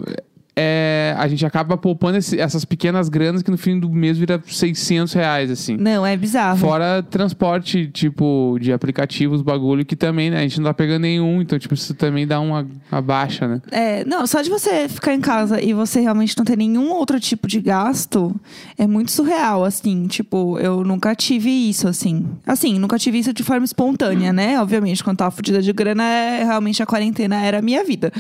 É, 0.60 1.14
a 1.18 1.28
gente 1.28 1.46
acaba 1.46 1.78
poupando 1.78 2.18
esse- 2.18 2.40
essas 2.40 2.66
pequenas 2.66 3.10
granas 3.10 3.44
que 3.44 3.52
no 3.52 3.58
fim 3.60 3.80
do 3.80 3.88
mês 3.92 4.18
vira 4.18 4.42
600 4.44 5.14
reais, 5.14 5.52
assim. 5.52 5.78
Não, 5.78 6.04
é 6.04 6.18
bizarro. 6.18 6.58
Fora 6.58 7.04
transporte, 7.04 7.88
tipo, 7.94 8.58
de 8.60 8.74
aplicativos, 8.74 9.44
bagulho, 9.44 9.86
que 9.86 9.96
também, 9.96 10.32
né? 10.32 10.40
A 10.40 10.42
gente 10.42 10.58
não 10.60 10.66
tá 10.66 10.74
pegando 10.74 11.04
nenhum, 11.04 11.42
então, 11.44 11.60
tipo, 11.60 11.76
isso 11.76 11.94
também 11.94 12.26
dá 12.26 12.40
uma, 12.40 12.68
uma 12.92 13.02
baixa, 13.02 13.48
né? 13.48 13.62
É, 13.72 14.04
não, 14.06 14.26
só 14.26 14.42
de 14.42 14.50
você 14.50 14.90
ficar 14.90 15.14
em 15.14 15.22
casa 15.22 15.62
e 15.62 15.74
você 15.74 16.00
realmente 16.02 16.36
não 16.36 16.44
ter 16.44 16.58
nenhum 16.58 16.90
outro 16.92 17.20
tipo 17.20 17.48
de 17.48 17.62
gasto 17.62 18.36
é 18.80 18.88
muito 18.88 19.12
surreal, 19.12 19.64
assim. 19.64 20.08
Tipo, 20.08 20.58
eu 20.58 20.84
nunca 20.84 21.14
tive 21.14 21.52
isso, 21.52 21.88
assim. 21.88 22.26
Assim, 22.48 22.80
nunca 22.80 22.98
tive 22.98 23.20
isso 23.20 23.32
de 23.32 23.44
forma 23.44 23.64
espontânea, 23.66 24.34
né? 24.34 24.60
Obviamente, 24.60 25.04
quando 25.04 25.18
tava 25.18 25.30
fodida 25.32 25.62
de 25.62 25.72
grana, 25.72 26.04
realmente 26.40 26.82
a 26.82 26.86
quarentena 26.88 27.36
era 27.44 27.60
a 27.60 27.62
minha 27.62 27.84
vida. 27.84 28.12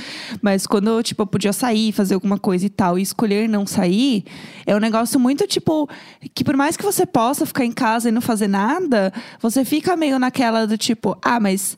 Mas 0.41 0.67
quando, 0.67 0.89
eu, 0.89 1.01
tipo, 1.01 1.23
eu 1.23 1.27
podia 1.27 1.51
sair, 1.53 1.91
fazer 1.91 2.15
alguma 2.27 2.37
coisa 2.37 2.65
e 2.65 2.69
tal, 2.69 2.99
e 2.99 3.01
escolher 3.01 3.47
não 3.47 3.65
sair, 3.65 4.25
é 4.65 4.75
um 4.75 4.79
negócio 4.79 5.19
muito, 5.19 5.47
tipo, 5.47 5.89
que 6.35 6.43
por 6.43 6.55
mais 6.57 6.75
que 6.75 6.83
você 6.83 7.05
possa 7.05 7.45
ficar 7.45 7.65
em 7.65 7.71
casa 7.71 8.09
e 8.09 8.11
não 8.11 8.21
fazer 8.21 8.47
nada, 8.47 9.13
você 9.41 9.63
fica 9.63 9.95
meio 9.95 10.19
naquela 10.19 10.67
do 10.67 10.77
tipo, 10.77 11.17
ah, 11.21 11.39
mas 11.39 11.77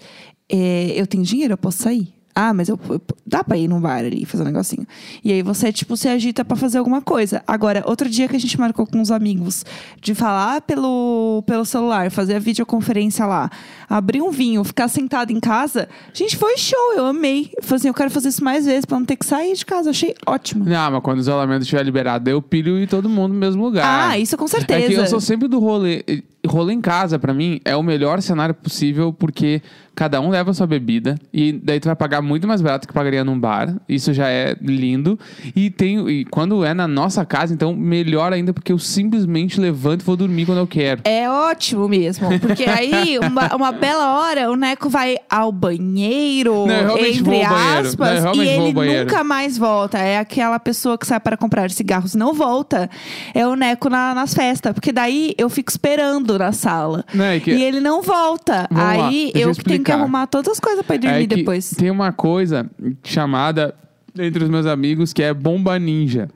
é, 0.49 0.93
eu 0.95 1.05
tenho 1.05 1.23
dinheiro, 1.23 1.53
eu 1.53 1.57
posso 1.57 1.83
sair. 1.83 2.18
Ah, 2.39 2.53
mas 2.53 2.69
eu, 2.69 2.79
eu- 2.89 3.01
dá 3.25 3.43
pra 3.43 3.57
ir 3.57 3.67
num 3.67 3.81
bar 3.81 3.97
ali 3.99 4.23
fazer 4.25 4.43
um 4.43 4.45
negocinho. 4.45 4.87
E 5.23 5.31
aí 5.33 5.41
você, 5.41 5.71
tipo, 5.73 5.97
se 5.97 6.07
agita 6.07 6.45
pra 6.45 6.55
fazer 6.55 6.77
alguma 6.77 7.01
coisa. 7.01 7.43
Agora, 7.45 7.83
outro 7.85 8.09
dia 8.09 8.27
que 8.27 8.35
a 8.35 8.39
gente 8.39 8.57
marcou 8.59 8.87
com 8.87 8.97
uns 8.99 9.11
amigos 9.11 9.65
de 10.01 10.15
falar 10.15 10.61
pelo, 10.61 11.43
pelo 11.45 11.65
celular, 11.65 12.09
fazer 12.11 12.35
a 12.35 12.39
videoconferência 12.39 13.25
lá, 13.25 13.49
abrir 13.89 14.21
um 14.21 14.31
vinho, 14.31 14.63
ficar 14.63 14.87
sentado 14.87 15.31
em 15.31 15.39
casa, 15.39 15.89
gente, 16.13 16.37
foi 16.37 16.57
show, 16.57 16.93
eu 16.95 17.05
amei. 17.07 17.51
Eu 17.57 17.63
falei 17.63 17.77
assim, 17.77 17.87
eu 17.89 17.93
quero 17.93 18.09
fazer 18.09 18.29
isso 18.29 18.43
mais 18.43 18.65
vezes 18.65 18.85
pra 18.85 18.97
não 18.97 19.05
ter 19.05 19.15
que 19.15 19.25
sair 19.25 19.53
de 19.55 19.65
casa. 19.65 19.87
Eu 19.87 19.91
achei 19.91 20.15
ótimo. 20.25 20.63
Não, 20.65 20.91
mas 20.91 21.01
quando 21.03 21.17
o 21.17 21.21
isolamento 21.21 21.63
estiver 21.63 21.83
liberado, 21.83 22.29
eu 22.29 22.41
pilho 22.41 22.79
e 22.81 22.87
todo 22.87 23.09
mundo 23.09 23.33
no 23.33 23.39
mesmo 23.39 23.63
lugar. 23.63 24.11
Ah, 24.11 24.17
isso 24.17 24.37
com 24.37 24.47
certeza. 24.47 24.79
É 24.85 24.87
que 24.87 24.93
eu 24.93 25.07
sou 25.07 25.19
sempre 25.19 25.47
do 25.47 25.59
rolê. 25.59 26.03
Rolê 26.47 26.73
em 26.73 26.79
casa, 26.79 27.19
pra 27.19 27.33
mim, 27.33 27.59
é 27.65 27.75
o 27.75 27.83
melhor 27.83 28.21
cenário 28.21 28.55
possível, 28.55 29.11
porque 29.11 29.61
cada 29.99 30.21
um 30.21 30.29
leva 30.29 30.51
a 30.51 30.53
sua 30.53 30.65
bebida. 30.65 31.19
E 31.33 31.51
daí 31.51 31.77
tu 31.77 31.85
vai 31.87 31.95
pagar 31.95 32.21
muito 32.21 32.47
mais 32.47 32.61
barato 32.61 32.87
que 32.87 32.93
pagaria 32.93 33.21
num 33.25 33.37
bar. 33.37 33.75
Isso 33.87 34.13
já 34.13 34.29
é 34.29 34.55
lindo. 34.61 35.19
E 35.53 35.69
tem. 35.69 36.07
E 36.09 36.23
quando 36.23 36.63
é 36.63 36.73
na 36.73 36.87
nossa 36.87 37.25
casa, 37.25 37.53
então, 37.53 37.75
melhor 37.75 38.31
ainda, 38.31 38.53
porque 38.53 38.71
eu 38.71 38.79
simplesmente 38.79 39.59
levanto 39.59 40.01
e 40.01 40.05
vou 40.05 40.15
dormir 40.15 40.45
quando 40.45 40.59
eu 40.59 40.67
quero. 40.67 41.01
É 41.03 41.29
ótimo 41.29 41.89
mesmo. 41.89 42.29
Porque 42.39 42.63
aí, 42.69 43.19
uma, 43.19 43.53
uma 43.53 43.71
bela 43.73 44.19
hora, 44.21 44.49
o 44.49 44.55
Neco 44.55 44.87
vai 44.89 45.17
ao 45.29 45.51
banheiro, 45.51 46.65
Não, 46.65 46.97
entre 46.97 47.17
ao 47.19 47.23
banheiro. 47.25 47.49
Não, 47.49 47.79
aspas, 47.79 48.37
e 48.37 48.39
ele 48.47 49.03
nunca 49.03 49.21
mais 49.23 49.57
volta. 49.57 49.97
É 49.97 50.17
aquela 50.17 50.59
pessoa 50.59 50.97
que 50.97 51.05
sai 51.05 51.19
para 51.19 51.35
comprar 51.35 51.69
cigarros 51.71 52.15
não 52.15 52.33
volta. 52.33 52.89
É 53.33 53.45
o 53.45 53.53
Neco 53.55 53.89
na- 53.89 54.15
nas 54.15 54.33
festas. 54.33 54.71
Porque 54.73 54.93
daí 54.93 55.33
eu 55.37 55.49
fico 55.49 55.69
esperando 55.69 56.39
na 56.39 56.53
sala. 56.53 57.03
Não, 57.13 57.25
é 57.25 57.39
que- 57.41 57.51
E 57.51 57.61
ele 57.61 57.81
não 57.81 58.01
volta. 58.01 58.65
Vamos 58.71 58.97
lá, 58.97 59.07
aí 59.09 59.31
deixa 59.33 59.39
eu 59.39 59.49
eu 59.49 59.55
que 59.55 59.63
tenho 59.63 59.83
que 59.83 59.88
explicar. 59.89 59.99
arrumar 60.01 60.27
todas 60.27 60.49
as 60.49 60.59
coisas 60.59 60.85
pra 60.85 60.95
ir 60.95 60.99
dormir 60.99 61.17
É 61.17 61.27
que 61.27 61.35
depois. 61.35 61.71
Tem 61.71 61.91
uma 61.91 62.11
coisa 62.11 62.69
chamada 63.03 63.73
entre 64.17 64.43
os 64.43 64.49
meus 64.49 64.65
amigos 64.65 65.13
que 65.13 65.23
é 65.23 65.33
bomba 65.33 65.77
ninja. 65.77 66.29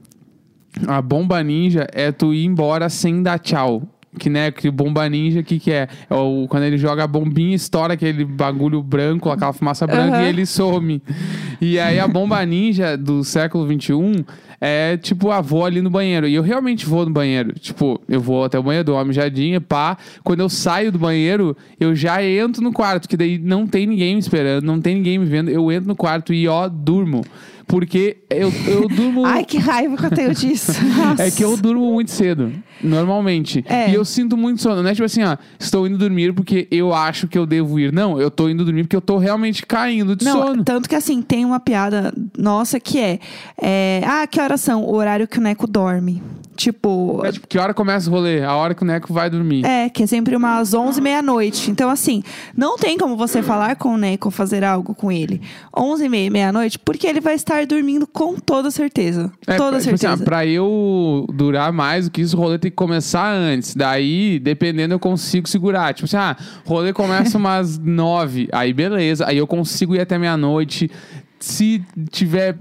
A 0.87 1.01
bomba 1.01 1.41
ninja 1.43 1.87
é 1.91 2.11
tu 2.11 2.33
ir 2.33 2.45
embora 2.45 2.89
sem 2.89 3.21
dar 3.21 3.39
tchau. 3.39 3.83
Que 4.19 4.29
né, 4.29 4.51
que 4.51 4.69
bomba 4.69 5.09
ninja, 5.09 5.39
o 5.39 5.43
que, 5.43 5.57
que 5.57 5.71
é? 5.71 5.87
É 6.07 6.13
o, 6.13 6.45
quando 6.47 6.63
ele 6.63 6.77
joga 6.77 7.03
a 7.03 7.07
bombinha, 7.07 7.55
estoura 7.55 7.95
aquele 7.95 8.23
bagulho 8.23 8.79
branco, 8.83 9.31
aquela 9.31 9.51
fumaça 9.53 9.87
branca 9.87 10.17
Aham. 10.17 10.23
e 10.23 10.29
ele 10.29 10.45
some. 10.45 11.01
E 11.59 11.79
aí 11.79 11.99
a 11.99 12.07
bomba 12.07 12.45
ninja 12.45 12.95
do 12.95 13.23
século 13.23 13.65
XXI 13.65 14.23
é 14.65 14.95
tipo, 14.95 15.29
ah, 15.29 15.41
vou 15.41 15.65
ali 15.65 15.81
no 15.81 15.89
banheiro. 15.89 16.25
E 16.25 16.33
eu 16.33 16.41
realmente 16.41 16.85
vou 16.85 17.05
no 17.05 17.11
banheiro. 17.11 17.51
Tipo, 17.59 17.99
eu 18.07 18.21
vou 18.21 18.45
até 18.45 18.57
o 18.57 18.63
banheiro, 18.63 18.85
dou 18.85 18.95
uma 18.95 19.03
mijadinha, 19.03 19.59
pá. 19.59 19.97
Quando 20.23 20.39
eu 20.39 20.47
saio 20.47 20.89
do 20.89 20.97
banheiro, 20.97 21.57
eu 21.77 21.93
já 21.93 22.23
entro 22.23 22.63
no 22.63 22.71
quarto, 22.71 23.09
que 23.09 23.17
daí 23.17 23.37
não 23.37 23.67
tem 23.67 23.85
ninguém 23.85 24.13
me 24.13 24.21
esperando, 24.21 24.63
não 24.63 24.79
tem 24.79 24.95
ninguém 24.95 25.17
me 25.19 25.25
vendo. 25.25 25.49
Eu 25.51 25.69
entro 25.69 25.89
no 25.89 25.97
quarto 25.97 26.33
e, 26.33 26.47
ó, 26.47 26.69
durmo. 26.69 27.25
Porque 27.67 28.17
eu, 28.29 28.51
eu 28.67 28.87
durmo. 28.89 29.25
Ai, 29.25 29.43
que 29.45 29.57
raiva 29.57 29.97
que 29.97 30.05
eu 30.05 30.11
tenho 30.11 30.33
disso. 30.33 30.73
É 31.17 31.29
que 31.29 31.43
eu 31.43 31.55
durmo 31.55 31.91
muito 31.93 32.11
cedo, 32.11 32.51
normalmente. 32.81 33.63
É. 33.67 33.89
E 33.89 33.93
eu 33.93 34.03
sinto 34.03 34.35
muito 34.35 34.61
sono. 34.61 34.81
Não 34.81 34.89
é 34.89 34.93
tipo 34.93 35.05
assim, 35.05 35.23
ó, 35.23 35.37
estou 35.59 35.85
indo 35.87 35.97
dormir 35.97 36.33
porque 36.33 36.67
eu 36.71 36.93
acho 36.93 37.27
que 37.27 37.37
eu 37.37 37.45
devo 37.45 37.79
ir. 37.79 37.91
Não, 37.93 38.19
eu 38.19 38.29
tô 38.31 38.49
indo 38.49 38.65
dormir 38.65 38.83
porque 38.83 38.95
eu 38.95 39.01
tô 39.01 39.17
realmente 39.17 39.65
caindo 39.65 40.15
de 40.15 40.25
Não, 40.25 40.47
sono. 40.47 40.63
tanto 40.63 40.89
que 40.89 40.95
assim, 40.95 41.21
tem 41.21 41.45
uma 41.45 41.59
piada 41.59 42.13
nossa 42.37 42.79
que 42.79 42.99
é, 42.99 43.19
é. 43.61 44.01
Ah, 44.05 44.27
que 44.27 44.39
horas 44.41 44.52
O 44.83 44.95
horário 44.95 45.27
que 45.27 45.39
o 45.39 45.41
Neco 45.41 45.67
dorme. 45.67 46.21
Tipo. 46.55 47.21
É 47.25 47.31
tipo, 47.31 47.47
que 47.47 47.57
hora 47.57 47.73
começa 47.73 48.09
o 48.09 48.13
rolê? 48.13 48.43
A 48.43 48.55
hora 48.55 48.75
que 48.75 48.83
o 48.83 48.85
Neco 48.85 49.11
vai 49.11 49.29
dormir. 49.29 49.65
É, 49.65 49.89
que 49.89 50.03
é 50.03 50.07
sempre 50.07 50.35
umas 50.35 50.73
11, 50.73 51.01
meia-noite. 51.01 51.71
Então, 51.71 51.89
assim, 51.89 52.23
não 52.55 52.77
tem 52.77 52.97
como 52.97 53.17
você 53.17 53.41
falar 53.41 53.75
com 53.75 53.95
o 53.95 53.97
Neco, 53.97 54.29
fazer 54.29 54.63
algo 54.63 54.93
com 54.93 55.11
ele 55.11 55.41
11 55.75 56.05
e 56.05 56.09
meia, 56.09 56.29
meia-noite, 56.29 56.77
porque 56.77 57.07
ele 57.07 57.19
vai 57.19 57.33
estar 57.33 57.65
dormindo 57.65 58.05
com 58.05 58.35
toda 58.35 58.69
certeza. 58.69 59.31
É, 59.47 59.55
toda 59.55 59.79
tipo 59.79 59.95
assim, 59.95 59.97
certeza. 59.97 60.21
ó, 60.21 60.25
pra 60.25 60.45
eu 60.45 61.25
durar 61.33 61.73
mais 61.73 62.05
do 62.05 62.11
que 62.11 62.21
isso, 62.21 62.37
o 62.37 62.39
rolê 62.39 62.59
tem 62.59 62.69
que 62.69 62.77
começar 62.77 63.33
antes. 63.33 63.75
Daí, 63.75 64.39
dependendo, 64.39 64.93
eu 64.93 64.99
consigo 64.99 65.49
segurar. 65.49 65.93
Tipo 65.93 66.05
assim, 66.05 66.17
ah, 66.17 66.37
rolê 66.65 66.93
começa 66.93 67.37
umas 67.37 67.79
nove. 67.79 68.47
Aí, 68.51 68.73
beleza. 68.73 69.25
Aí 69.27 69.37
eu 69.37 69.47
consigo 69.47 69.95
ir 69.95 70.01
até 70.01 70.17
meia-noite. 70.17 70.89
Se 71.45 71.83
tiver, 72.09 72.55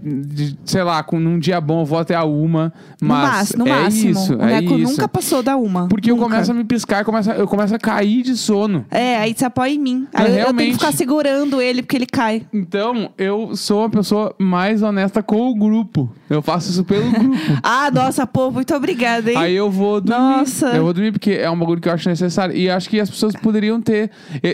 sei 0.65 0.83
lá, 0.83 1.05
com 1.05 1.17
um 1.17 1.39
dia 1.39 1.61
bom, 1.61 1.83
eu 1.83 1.87
vou 1.87 2.01
até 2.01 2.17
a 2.17 2.25
uma. 2.25 2.73
no 3.01 3.09
Mas 3.11 3.23
máximo, 3.31 3.65
no 3.65 3.71
é 3.71 3.81
máximo. 3.83 4.11
isso, 4.11 4.35
o 4.37 4.43
é 4.43 4.61
Neco 4.61 4.75
isso. 4.77 4.91
nunca 4.91 5.07
passou 5.07 5.41
da 5.41 5.57
uma. 5.57 5.87
Porque 5.87 6.11
eu 6.11 6.17
Nunca. 6.17 6.31
começo 6.31 6.51
a 6.51 6.55
me 6.55 6.65
piscar, 6.65 6.99
eu 6.99 7.05
começo 7.05 7.31
a, 7.31 7.35
eu 7.37 7.47
começo 7.47 7.73
a 7.73 7.79
cair 7.79 8.23
de 8.25 8.37
sono. 8.37 8.85
É, 8.91 9.19
aí 9.19 9.35
você 9.37 9.45
apoia 9.45 9.71
em 9.73 9.79
mim. 9.79 10.09
Aí 10.13 10.33
É, 10.37 10.43
eu- 10.43 10.47
eu 10.49 10.55
tenho 10.55 10.73
que 10.73 10.79
ficar 10.81 10.93
segurando 10.93 11.63
ele 11.63 11.81
porque 11.83 11.95
ele 11.97 12.07
cai. 12.07 12.45
Então, 12.53 13.11
eu 13.17 13.55
sou 13.55 13.85
a 13.85 13.89
pessoa 13.89 14.35
mais 14.37 14.83
honesta 14.83 15.23
com 15.23 15.49
o 15.49 15.55
grupo. 15.55 16.11
Eu 16.29 16.43
faço 16.43 16.69
isso 16.71 16.83
pelo 16.83 17.05
grupo. 17.09 17.37
Ah, 17.63 17.89
nossa, 17.89 18.27
pô, 18.27 18.51
muito 18.51 18.75
obrigada, 18.75 19.31
hein? 19.31 19.37
Aí 19.37 19.55
eu 19.55 19.71
vou 19.71 20.01
dormir. 20.01 20.21
Nossa. 20.21 20.67
Eu 20.71 20.83
vou 20.83 20.93
dormir 20.93 21.13
porque 21.13 21.31
é 21.31 21.49
um 21.49 21.57
bagulho 21.57 21.81
que 21.81 21.89
eu 21.89 21.93
acho 21.93 22.09
necessário. 22.09 22.57
E 22.57 22.69
acho 22.69 22.91
que 22.91 22.99
as 22.99 23.09
pessoas 23.09 23.33
poderiam 23.37 23.81
ter. 23.81 24.11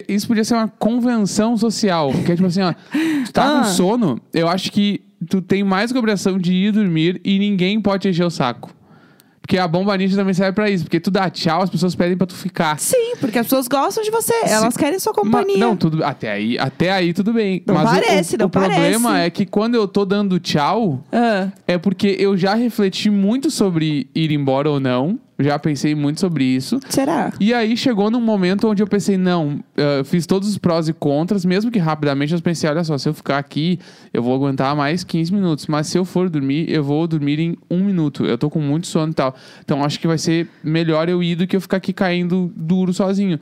Isso 0.07 0.29
podia 0.29 0.45
ser 0.45 0.53
uma 0.53 0.69
convenção 0.69 1.57
social. 1.57 2.13
Que 2.27 2.33
é 2.33 2.35
tipo 2.35 2.47
assim, 2.47 2.61
ó. 2.61 2.75
Tu 3.25 3.33
tá 3.33 3.45
Ah. 3.49 3.59
com 3.61 3.65
sono, 3.65 4.18
eu 4.33 4.49
acho 4.49 4.71
que 4.73 5.01
tu 5.29 5.41
tem 5.43 5.63
mais 5.65 5.91
obrigação 5.93 6.39
de 6.39 6.53
ir 6.53 6.73
dormir 6.73 7.21
e 7.25 7.39
ninguém 7.39 7.81
pode 7.81 8.09
encher 8.09 8.25
o 8.25 8.31
saco. 8.31 8.73
Porque 9.41 9.57
a 9.57 9.67
bomba 9.67 9.97
ninja 9.97 10.15
também 10.15 10.35
serve 10.35 10.53
pra 10.53 10.69
isso. 10.71 10.85
Porque 10.85 11.01
tu 11.01 11.11
dá 11.11 11.31
tchau, 11.31 11.63
as 11.63 11.71
pessoas 11.71 11.95
pedem 11.95 12.19
pra 12.19 12.27
tu 12.27 12.35
ficar. 12.35 12.79
Sim, 12.79 13.15
porque 13.19 13.39
as 13.39 13.47
pessoas 13.47 13.67
gostam 13.67 14.05
de 14.05 14.11
você. 14.11 14.35
Elas 14.45 14.77
querem 14.77 14.99
sua 14.99 15.13
Ma- 15.15 15.23
companhia. 15.23 15.57
não, 15.57 15.75
tudo, 15.75 16.05
até 16.05 16.31
aí, 16.31 16.59
até 16.59 16.91
aí 16.93 17.15
tudo 17.15 17.33
bem. 17.33 17.63
Não 17.67 17.75
Mas 17.75 17.85
o- 17.91 17.95
parece, 17.95 18.35
o, 18.35 18.39
não 18.41 18.47
o 18.47 18.51
problema 18.51 19.09
parece. 19.11 19.27
é 19.27 19.31
que 19.31 19.47
quando 19.47 19.75
eu 19.75 19.89
tô 19.89 20.05
dando 20.05 20.39
tchau, 20.39 21.03
Ah, 21.11 21.49
é 21.67 21.79
porque 21.79 22.15
eu 22.19 22.37
já 22.37 22.55
refleti 22.55 23.09
muito 23.09 23.51
sobre 23.51 24.11
ir 24.15 24.31
embora 24.33 24.69
ou 24.71 24.79
não. 24.79 25.19
Já 25.39 25.59
pensei 25.59 25.95
muito 25.95 26.19
sobre 26.19 26.43
isso. 26.45 26.81
será? 26.89 27.33
E 27.39 27.55
aí 27.55 27.77
chegou 27.77 28.11
num 28.11 28.21
momento 28.21 28.69
onde 28.69 28.83
eu 28.83 28.87
pensei, 28.89 29.17
não, 29.17 29.61
eu 29.77 30.05
fiz 30.05 30.27
todos 30.27 30.49
os 30.49 30.59
prós 30.59 30.89
e 30.89 30.93
contras, 30.93 31.45
mesmo 31.45 31.71
que 31.71 31.79
rapidamente 31.79 32.35
eu 32.35 32.43
pensei, 32.43 32.69
olha 32.69 32.83
só, 32.83 32.99
se 32.99 33.09
eu 33.09 33.15
ficar 33.15 33.39
aqui, 33.39 33.79
eu 34.13 34.21
vou 34.21 34.35
aguentar 34.35 34.75
mais 34.75 35.05
15 35.05 35.33
minutos. 35.33 35.67
Mas 35.69 35.87
se 35.87 35.97
eu 35.97 36.05
for 36.05 36.29
dormir, 36.29 36.69
eu 36.69 36.83
vou 36.83 37.07
dormir 37.07 37.39
em 37.39 37.57
um 37.71 37.85
minuto. 37.85 38.25
Eu 38.25 38.37
tô 38.37 38.51
com 38.51 38.61
muito 38.61 38.89
sono 38.89 39.13
e 39.13 39.15
tal. 39.15 39.35
Então 39.65 39.85
acho 39.85 40.01
que 40.01 40.09
vai 40.09 40.19
ser 40.19 40.49
melhor 40.63 41.09
eu 41.09 41.23
ir 41.23 41.37
do 41.37 41.47
que 41.47 41.55
eu 41.55 41.61
ficar 41.61 41.77
aqui 41.77 41.93
caindo 41.93 42.53
duro 42.57 42.93
sozinho. 42.93 43.39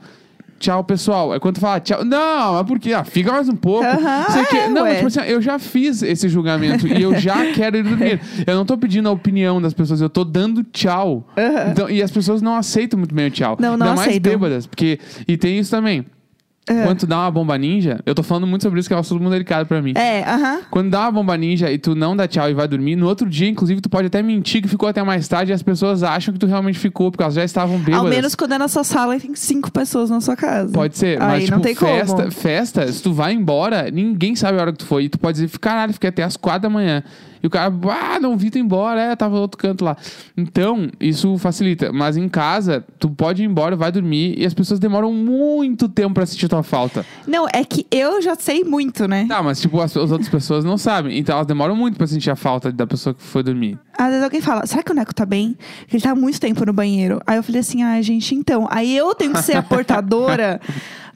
Tchau, 0.59 0.83
pessoal. 0.83 1.33
É 1.35 1.39
quando 1.39 1.55
tu 1.55 1.61
fala 1.61 1.79
tchau. 1.79 2.03
Não, 2.03 2.59
é 2.59 2.63
porque, 2.63 2.91
ah, 2.93 3.03
fica 3.03 3.31
mais 3.31 3.47
um 3.47 3.55
pouco. 3.55 3.85
Sei 4.31 4.45
que- 4.45 4.57
é, 4.57 4.69
não, 4.69 4.83
ué. 4.83 4.89
mas, 4.89 4.95
tipo 4.97 5.07
assim, 5.21 5.31
eu 5.31 5.41
já 5.41 5.59
fiz 5.59 6.01
esse 6.01 6.27
julgamento 6.27 6.87
e 6.87 7.01
eu 7.01 7.15
já 7.19 7.45
quero 7.53 7.77
ir 7.77 7.83
dormir. 7.83 8.19
Eu 8.45 8.55
não 8.55 8.65
tô 8.65 8.77
pedindo 8.77 9.07
a 9.07 9.11
opinião 9.11 9.61
das 9.61 9.73
pessoas, 9.73 10.01
eu 10.01 10.09
tô 10.09 10.23
dando 10.23 10.63
tchau. 10.63 11.27
Aham. 11.37 11.71
Então, 11.71 11.89
e 11.89 12.01
as 12.01 12.09
pessoas 12.11 12.41
não 12.41 12.55
aceitam 12.55 12.97
muito 12.97 13.13
bem 13.13 13.27
o 13.27 13.31
tchau. 13.31 13.55
Não, 13.59 13.77
não 13.77 13.85
Ainda 13.87 13.95
mais 13.95 14.09
aceitam. 14.09 14.31
bêbadas. 14.31 14.65
Porque, 14.65 14.99
e 15.27 15.37
tem 15.37 15.59
isso 15.59 15.69
também. 15.71 16.05
É. 16.67 16.83
Quando 16.83 16.99
tu 16.99 17.07
dá 17.07 17.17
uma 17.19 17.31
bomba 17.31 17.57
ninja, 17.57 17.99
eu 18.05 18.13
tô 18.13 18.21
falando 18.21 18.45
muito 18.45 18.63
sobre 18.63 18.79
isso, 18.79 18.89
que 18.89 18.93
é 18.93 18.97
um 18.97 18.99
assunto 18.99 19.21
muito 19.21 19.31
delicado 19.31 19.65
pra 19.65 19.81
mim. 19.81 19.93
É, 19.95 20.23
aham. 20.23 20.59
Quando 20.69 20.89
dá 20.89 21.01
uma 21.01 21.11
bomba 21.11 21.37
ninja 21.37 21.71
e 21.71 21.77
tu 21.77 21.95
não 21.95 22.15
dá 22.15 22.27
tchau 22.27 22.49
e 22.49 22.53
vai 22.53 22.67
dormir, 22.67 22.95
no 22.95 23.07
outro 23.07 23.29
dia, 23.29 23.47
inclusive, 23.47 23.79
tu 23.79 23.89
pode 23.89 24.07
até 24.07 24.21
mentir 24.21 24.61
que 24.61 24.67
ficou 24.67 24.89
até 24.89 25.01
mais 25.01 25.27
tarde 25.27 25.51
e 25.51 25.53
as 25.53 25.63
pessoas 25.63 26.03
acham 26.03 26.33
que 26.33 26.39
tu 26.39 26.45
realmente 26.45 26.77
ficou, 26.77 27.09
porque 27.09 27.23
elas 27.23 27.35
já 27.35 27.43
estavam 27.43 27.77
bêbadas. 27.77 27.99
Ao 27.99 28.09
menos 28.09 28.35
quando 28.35 28.53
é 28.53 28.57
na 28.57 28.67
sua 28.67 28.83
sala 28.83 29.15
e 29.15 29.19
tem 29.19 29.33
cinco 29.35 29.71
pessoas 29.71 30.09
na 30.09 30.19
sua 30.19 30.35
casa. 30.35 30.73
Pode 30.73 30.97
ser, 30.97 31.21
Aí 31.21 31.27
mas 31.27 31.43
tipo, 31.45 31.55
não 31.55 31.61
tem 31.61 31.75
festa, 31.75 32.15
como. 32.15 32.31
festa, 32.31 32.91
se 32.91 33.01
tu 33.01 33.13
vai 33.13 33.33
embora, 33.33 33.89
ninguém 33.89 34.35
sabe 34.35 34.57
a 34.57 34.61
hora 34.61 34.71
que 34.71 34.79
tu 34.79 34.85
foi. 34.85 35.05
E 35.05 35.09
tu 35.09 35.17
pode 35.19 35.39
dizer, 35.39 35.57
caralho, 35.59 35.93
fiquei 35.93 36.09
até 36.09 36.23
as 36.23 36.35
quatro 36.35 36.63
da 36.63 36.69
manhã. 36.69 37.03
E 37.41 37.47
o 37.47 37.49
cara, 37.49 37.73
ah, 37.89 38.19
não 38.19 38.37
vi 38.37 38.49
tu 38.49 38.57
embora, 38.57 38.99
é, 38.99 39.15
tava 39.15 39.35
no 39.35 39.41
outro 39.41 39.57
canto 39.57 39.85
lá. 39.85 39.95
Então, 40.35 40.89
isso 40.99 41.37
facilita. 41.37 41.91
Mas 41.91 42.17
em 42.17 42.27
casa, 42.29 42.83
tu 42.99 43.09
pode 43.09 43.43
ir 43.43 43.45
embora, 43.45 43.75
vai 43.75 43.91
dormir, 43.91 44.35
e 44.37 44.45
as 44.45 44.53
pessoas 44.53 44.79
demoram 44.79 45.13
muito 45.13 45.87
tempo 45.89 46.15
pra 46.15 46.25
sentir 46.25 46.47
tua 46.47 46.63
falta. 46.63 47.05
Não, 47.27 47.47
é 47.53 47.63
que 47.63 47.85
eu 47.91 48.21
já 48.21 48.35
sei 48.35 48.63
muito, 48.63 49.07
né? 49.07 49.25
Tá, 49.27 49.41
mas 49.41 49.59
tipo, 49.61 49.79
as, 49.79 49.95
as 49.95 50.11
outras 50.11 50.29
pessoas 50.29 50.63
não 50.63 50.77
sabem. 50.77 51.17
Então 51.17 51.35
elas 51.35 51.47
demoram 51.47 51.75
muito 51.75 51.97
pra 51.97 52.07
sentir 52.07 52.29
a 52.29 52.35
falta 52.35 52.71
da 52.71 52.87
pessoa 52.87 53.13
que 53.13 53.21
foi 53.21 53.43
dormir. 53.43 53.77
Às 53.97 54.09
vezes 54.09 54.23
alguém 54.23 54.41
fala, 54.41 54.65
será 54.65 54.83
que 54.83 54.91
o 54.91 54.95
Neco 54.95 55.13
tá 55.13 55.25
bem? 55.25 55.57
Ele 55.91 56.01
tá 56.01 56.11
há 56.11 56.15
muito 56.15 56.39
tempo 56.39 56.65
no 56.65 56.73
banheiro. 56.73 57.19
Aí 57.25 57.37
eu 57.37 57.43
falei 57.43 57.61
assim, 57.61 57.81
ai, 57.81 58.03
gente, 58.03 58.35
então. 58.35 58.67
Aí 58.69 58.95
eu 58.95 59.15
tenho 59.15 59.33
que 59.33 59.41
ser 59.41 59.57
a 59.57 59.61
portadora 59.63 60.61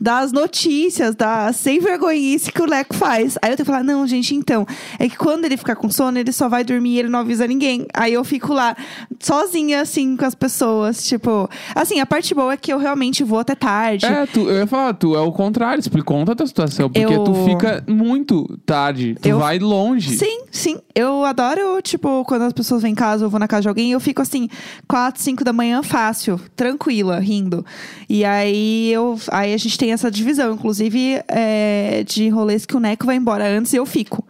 das 0.04 0.32
notícias, 0.32 1.14
da 1.16 1.54
sem 1.54 1.80
vergonhice 1.80 2.52
que 2.52 2.60
o 2.60 2.66
Neco 2.66 2.96
faz. 2.96 3.38
Aí 3.40 3.52
eu 3.52 3.56
tenho 3.56 3.66
que 3.66 3.72
falar, 3.72 3.84
não, 3.84 4.08
gente, 4.08 4.34
então. 4.34 4.66
É 4.98 5.08
que 5.08 5.16
quando 5.16 5.46
ele 5.46 5.56
ficar 5.56 5.76
com 5.76 5.92
sono, 5.92 6.18
ele 6.18 6.32
só 6.32 6.50
vai 6.50 6.64
dormir 6.64 6.96
e 6.96 7.00
ele 7.00 7.10
não 7.10 7.20
avisa 7.20 7.46
ninguém. 7.46 7.86
Aí 7.94 8.12
eu 8.14 8.24
fico 8.24 8.52
lá, 8.52 8.76
sozinha, 9.20 9.82
assim, 9.82 10.18
com 10.18 10.26
as 10.26 10.34
pessoas. 10.34 11.04
Tipo, 11.06 11.48
assim, 11.76 12.00
a 12.00 12.06
parte 12.06 12.34
boa 12.34 12.54
é 12.54 12.58
que 12.58 12.74
eu 12.74 12.80
realmente 12.80 13.24
vou 13.24 13.38
até 13.38 13.54
tarde. 13.54 14.06
É, 14.08 14.26
tu, 14.26 14.50
eu 14.50 14.58
ia 14.58 14.68
falar, 14.68 14.94
tu 14.96 15.16
é 15.16 15.20
o 15.20 15.32
contrário, 15.32 15.80
explica 15.80 16.06
conta 16.06 16.32
a 16.32 16.36
tua 16.36 16.48
situação. 16.48 16.90
Porque 16.90 17.14
Eu- 17.14 17.24
tu 17.24 17.34
fica 17.46 17.84
muito 17.88 18.58
tarde, 18.66 19.16
tu 19.22 19.30
Eu- 19.30 19.38
vai 19.40 19.60
longe. 19.60 20.18
Sim, 20.18 20.46
sim. 20.50 20.80
Eu 20.96 21.24
adoro, 21.26 21.80
tipo, 21.82 22.26
quando 22.26 22.42
as 22.42 22.54
pessoas 22.54 22.82
vêm 22.82 22.92
em 22.94 22.96
casa, 22.96 23.26
eu 23.26 23.30
vou 23.30 23.40
na 23.40 23.48
casa 23.48 23.62
de 23.62 23.68
alguém, 23.70 23.92
eu 23.92 24.00
fico 24.00 24.22
assim, 24.22 24.50
4, 24.88 25.22
5 25.22 25.44
da 25.44 25.54
manhã, 25.54 25.84
fácil, 25.84 26.40
tranquila, 26.56 27.20
rindo. 27.20 27.64
E 28.10 28.26
aí 28.26 28.92
eu. 28.92 29.20
Aí 29.30 29.54
a 29.54 29.58
gente 29.58 29.78
tem 29.78 29.91
essa 29.92 30.10
divisão, 30.12 30.54
inclusive, 30.54 31.22
é, 31.28 32.04
de 32.08 32.30
rolês 32.30 32.66
que 32.66 32.76
o 32.76 32.80
Neco 32.80 33.06
vai 33.06 33.16
embora 33.16 33.48
antes 33.48 33.74
e 33.74 33.78
eu 33.78 33.86
fico. 33.86 34.26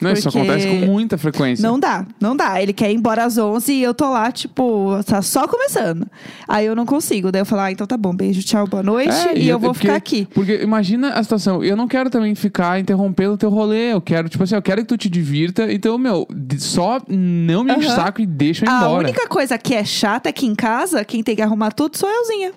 Não, 0.00 0.12
isso 0.12 0.22
Porque 0.30 0.38
acontece 0.38 0.68
com 0.68 0.86
muita 0.86 1.18
frequência. 1.18 1.68
Não 1.68 1.76
dá, 1.76 2.06
não 2.20 2.36
dá. 2.36 2.62
Ele 2.62 2.72
quer 2.72 2.88
ir 2.88 2.94
embora 2.94 3.24
às 3.24 3.36
11 3.36 3.72
e 3.72 3.82
eu 3.82 3.92
tô 3.92 4.08
lá, 4.08 4.30
tipo, 4.30 4.90
tá 5.04 5.20
só 5.20 5.48
começando. 5.48 6.06
Aí 6.46 6.66
eu 6.66 6.76
não 6.76 6.86
consigo. 6.86 7.32
Daí 7.32 7.42
eu 7.42 7.44
falo, 7.44 7.62
ah, 7.62 7.72
então 7.72 7.84
tá 7.84 7.96
bom, 7.96 8.14
beijo, 8.14 8.40
tchau, 8.44 8.64
boa 8.68 8.80
noite. 8.80 9.10
É, 9.10 9.36
e 9.36 9.48
eu 9.48 9.58
porque- 9.58 9.66
vou 9.66 9.74
ficar 9.74 9.96
aqui. 9.96 10.28
Porque 10.32 10.60
imagina 10.62 11.14
a 11.14 11.22
situação, 11.24 11.64
eu 11.64 11.76
não 11.76 11.88
quero 11.88 12.10
também 12.10 12.32
ficar 12.36 12.78
interrompendo 12.78 13.32
o 13.32 13.36
teu 13.36 13.50
rolê, 13.50 13.92
eu 13.92 14.00
quero, 14.00 14.28
tipo 14.28 14.44
assim, 14.44 14.54
eu 14.54 14.62
quero 14.62 14.82
que 14.82 14.86
tu 14.86 14.96
te 14.96 15.10
divirta, 15.10 15.66
então, 15.72 15.98
meu, 15.98 16.28
só 16.60 17.00
não 17.08 17.64
me 17.64 17.72
Aham. 17.72 17.96
saco 17.96 18.20
e 18.20 18.26
deixa 18.26 18.64
eu 18.64 18.68
ir 18.68 18.72
A 18.72 18.76
embora. 18.76 18.98
única 19.08 19.26
coisa 19.26 19.58
que 19.58 19.74
é 19.74 19.84
chata 19.84 20.28
é 20.28 20.32
que 20.32 20.46
em 20.46 20.54
casa, 20.54 21.04
quem 21.04 21.24
tem 21.24 21.34
que 21.34 21.42
arrumar 21.42 21.72
tudo 21.72 21.98
sou 21.98 22.08
euzinha. 22.08 22.52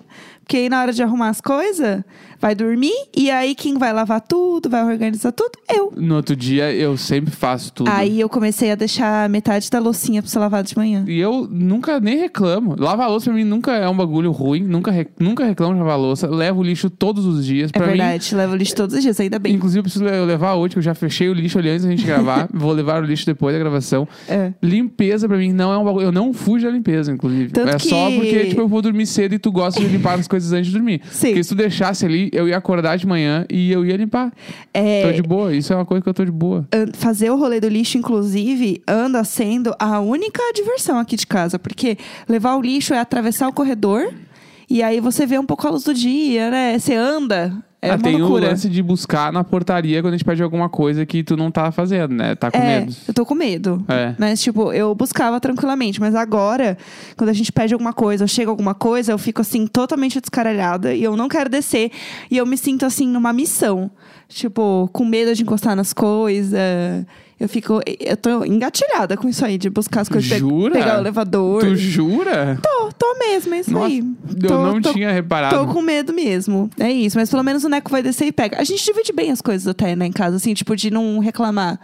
Porque 0.52 0.64
aí 0.64 0.68
na 0.68 0.82
hora 0.82 0.92
de 0.92 1.02
arrumar 1.02 1.30
as 1.30 1.40
coisas, 1.40 2.04
vai 2.38 2.54
dormir 2.54 2.92
e 3.16 3.30
aí 3.30 3.54
quem 3.54 3.78
vai 3.78 3.90
lavar 3.90 4.20
tudo, 4.20 4.68
vai 4.68 4.84
organizar 4.84 5.32
tudo? 5.32 5.52
Eu. 5.74 5.90
No 5.96 6.16
outro 6.16 6.36
dia, 6.36 6.70
eu 6.74 6.94
sempre 6.98 7.30
faço 7.34 7.72
tudo. 7.72 7.88
Aí 7.90 8.20
eu 8.20 8.28
comecei 8.28 8.70
a 8.70 8.74
deixar 8.74 9.30
metade 9.30 9.70
da 9.70 9.78
loucinha 9.78 10.20
pra 10.20 10.30
você 10.30 10.38
lavar 10.38 10.62
de 10.62 10.76
manhã. 10.76 11.06
E 11.08 11.18
eu 11.18 11.48
nunca 11.50 11.98
nem 12.00 12.18
reclamo. 12.18 12.76
Lavar 12.78 13.08
louça 13.08 13.30
pra 13.30 13.32
mim 13.34 13.44
nunca 13.44 13.72
é 13.72 13.88
um 13.88 13.96
bagulho 13.96 14.30
ruim, 14.30 14.60
nunca, 14.62 14.90
re- 14.90 15.08
nunca 15.18 15.42
reclamo 15.46 15.72
de 15.72 15.78
lavar 15.80 15.98
louça. 15.98 16.28
Levo 16.28 16.60
o 16.60 16.62
lixo 16.62 16.90
todos 16.90 17.24
os 17.24 17.46
dias. 17.46 17.70
É 17.72 17.78
pra 17.78 17.86
mim, 17.86 17.96
verdade, 17.96 18.34
leva 18.34 18.52
o 18.52 18.56
lixo 18.56 18.74
todos 18.76 18.94
os 18.94 19.02
dias, 19.02 19.18
ainda 19.18 19.38
bem. 19.38 19.54
Inclusive, 19.54 19.78
eu 19.78 19.82
preciso 19.84 20.04
le- 20.04 20.20
levar 20.26 20.52
hoje, 20.56 20.74
que 20.74 20.78
eu 20.80 20.82
já 20.82 20.94
fechei 20.94 21.30
o 21.30 21.32
lixo 21.32 21.58
ali 21.58 21.70
antes 21.70 21.86
da 21.86 21.90
gente 21.90 22.04
gravar. 22.04 22.46
Vou 22.52 22.72
levar 22.72 23.02
o 23.02 23.06
lixo 23.06 23.24
depois 23.24 23.54
da 23.54 23.58
gravação. 23.58 24.06
É. 24.28 24.52
Limpeza 24.62 25.26
pra 25.26 25.38
mim 25.38 25.50
não 25.54 25.72
é 25.72 25.78
um 25.78 25.84
bagulho. 25.84 26.04
Eu 26.08 26.12
não 26.12 26.34
fujo 26.34 26.66
da 26.66 26.70
limpeza, 26.70 27.10
inclusive. 27.10 27.50
Tanto 27.52 27.70
é 27.76 27.78
só 27.78 28.08
que- 28.08 28.16
porque, 28.16 28.44
tipo, 28.48 28.60
eu 28.60 28.68
vou 28.68 28.82
dormir 28.82 29.06
cedo 29.06 29.34
e 29.34 29.38
tu 29.38 29.50
gosta 29.50 29.80
de 29.80 29.86
limpar 29.86 30.18
as 30.18 30.28
coisas 30.28 30.41
antes 30.50 30.68
de 30.68 30.72
dormir. 30.72 31.02
Sim. 31.10 31.28
Porque 31.28 31.42
se 31.42 31.50
tu 31.50 31.54
deixasse 31.54 32.06
ali, 32.06 32.30
eu 32.32 32.48
ia 32.48 32.56
acordar 32.56 32.96
de 32.96 33.06
manhã 33.06 33.44
e 33.50 33.70
eu 33.70 33.84
ia 33.84 33.98
limpar. 33.98 34.32
É, 34.72 35.06
Tô 35.06 35.12
de 35.12 35.22
boa. 35.22 35.54
Isso 35.54 35.74
é 35.74 35.76
uma 35.76 35.84
coisa 35.84 36.02
que 36.02 36.08
eu 36.08 36.14
tô 36.14 36.24
de 36.24 36.32
boa. 36.32 36.66
fazer 36.94 37.30
o 37.30 37.36
rolê 37.36 37.60
do 37.60 37.68
lixo, 37.68 37.98
inclusive, 37.98 38.82
anda 38.88 39.22
sendo 39.24 39.74
a 39.78 40.00
única 40.00 40.40
diversão 40.54 40.98
aqui 40.98 41.16
de 41.16 41.26
casa. 41.26 41.58
Porque 41.58 41.98
levar 42.26 42.56
o 42.56 42.62
lixo 42.62 42.94
é 42.94 42.98
atravessar 42.98 43.48
o 43.48 43.52
corredor 43.52 44.10
e 44.72 44.82
aí 44.82 45.00
você 45.00 45.26
vê 45.26 45.38
um 45.38 45.44
pouco 45.44 45.66
a 45.66 45.70
luz 45.70 45.84
do 45.84 45.92
dia, 45.92 46.50
né? 46.50 46.78
Você 46.78 46.94
anda. 46.94 47.52
É 47.84 47.90
Ah, 47.90 47.98
tem 47.98 48.16
loucura. 48.16 48.46
o 48.46 48.48
lance 48.48 48.68
de 48.68 48.80
buscar 48.80 49.32
na 49.32 49.42
portaria 49.42 50.00
quando 50.00 50.14
a 50.14 50.16
gente 50.16 50.24
pede 50.24 50.40
alguma 50.40 50.68
coisa 50.68 51.04
que 51.04 51.24
tu 51.24 51.36
não 51.36 51.50
tá 51.50 51.72
fazendo, 51.72 52.14
né? 52.14 52.36
Tá 52.36 52.48
com 52.48 52.56
é, 52.58 52.78
medo. 52.80 52.94
eu 53.08 53.12
tô 53.12 53.26
com 53.26 53.34
medo. 53.34 53.84
É. 53.88 54.14
Mas, 54.16 54.40
tipo, 54.40 54.72
eu 54.72 54.94
buscava 54.94 55.40
tranquilamente. 55.40 56.00
Mas 56.00 56.14
agora, 56.14 56.78
quando 57.16 57.30
a 57.30 57.32
gente 57.32 57.50
pede 57.50 57.74
alguma 57.74 57.92
coisa 57.92 58.22
ou 58.22 58.28
chega 58.28 58.48
alguma 58.50 58.72
coisa, 58.72 59.10
eu 59.10 59.18
fico, 59.18 59.40
assim, 59.40 59.66
totalmente 59.66 60.20
descaralhada. 60.20 60.94
E 60.94 61.02
eu 61.02 61.16
não 61.16 61.28
quero 61.28 61.50
descer. 61.50 61.90
E 62.30 62.36
eu 62.36 62.46
me 62.46 62.56
sinto, 62.56 62.86
assim, 62.86 63.08
numa 63.08 63.32
missão. 63.32 63.90
Tipo, 64.32 64.88
com 64.92 65.04
medo 65.04 65.34
de 65.34 65.42
encostar 65.42 65.76
nas 65.76 65.92
coisas. 65.92 66.58
Eu 67.38 67.48
fico... 67.48 67.80
Eu 68.00 68.16
tô 68.16 68.44
engatilhada 68.44 69.16
com 69.16 69.28
isso 69.28 69.44
aí, 69.44 69.58
de 69.58 69.68
buscar 69.68 70.02
as 70.02 70.08
coisas. 70.08 70.30
pe- 70.30 70.38
Jura? 70.38 70.72
Pegar 70.72 70.96
o 70.96 71.00
elevador. 71.00 71.60
Tu 71.62 71.74
jura? 71.76 72.58
Tô, 72.62 72.90
tô 72.96 73.18
mesmo, 73.18 73.52
é 73.54 73.58
isso 73.60 73.72
Nossa, 73.72 73.86
aí. 73.86 73.98
eu 73.98 74.48
Tô- 74.48 74.62
não 74.62 74.80
tô- 74.80 74.92
tinha 74.92 75.10
reparado. 75.10 75.56
Tô 75.56 75.66
com 75.72 75.82
medo 75.82 76.12
mesmo. 76.12 76.70
É 76.78 76.90
isso. 76.90 77.18
Mas 77.18 77.28
pelo 77.30 77.42
menos 77.42 77.64
o 77.64 77.68
Neco 77.68 77.90
vai 77.90 78.02
descer 78.02 78.26
e 78.26 78.32
pega. 78.32 78.60
A 78.60 78.64
gente 78.64 78.84
divide 78.84 79.12
bem 79.12 79.30
as 79.32 79.40
coisas 79.40 79.66
até, 79.66 79.96
né, 79.96 80.06
em 80.06 80.12
casa, 80.12 80.36
assim, 80.36 80.54
tipo, 80.54 80.74
de 80.76 80.90
não 80.90 81.18
reclamar. 81.18 81.80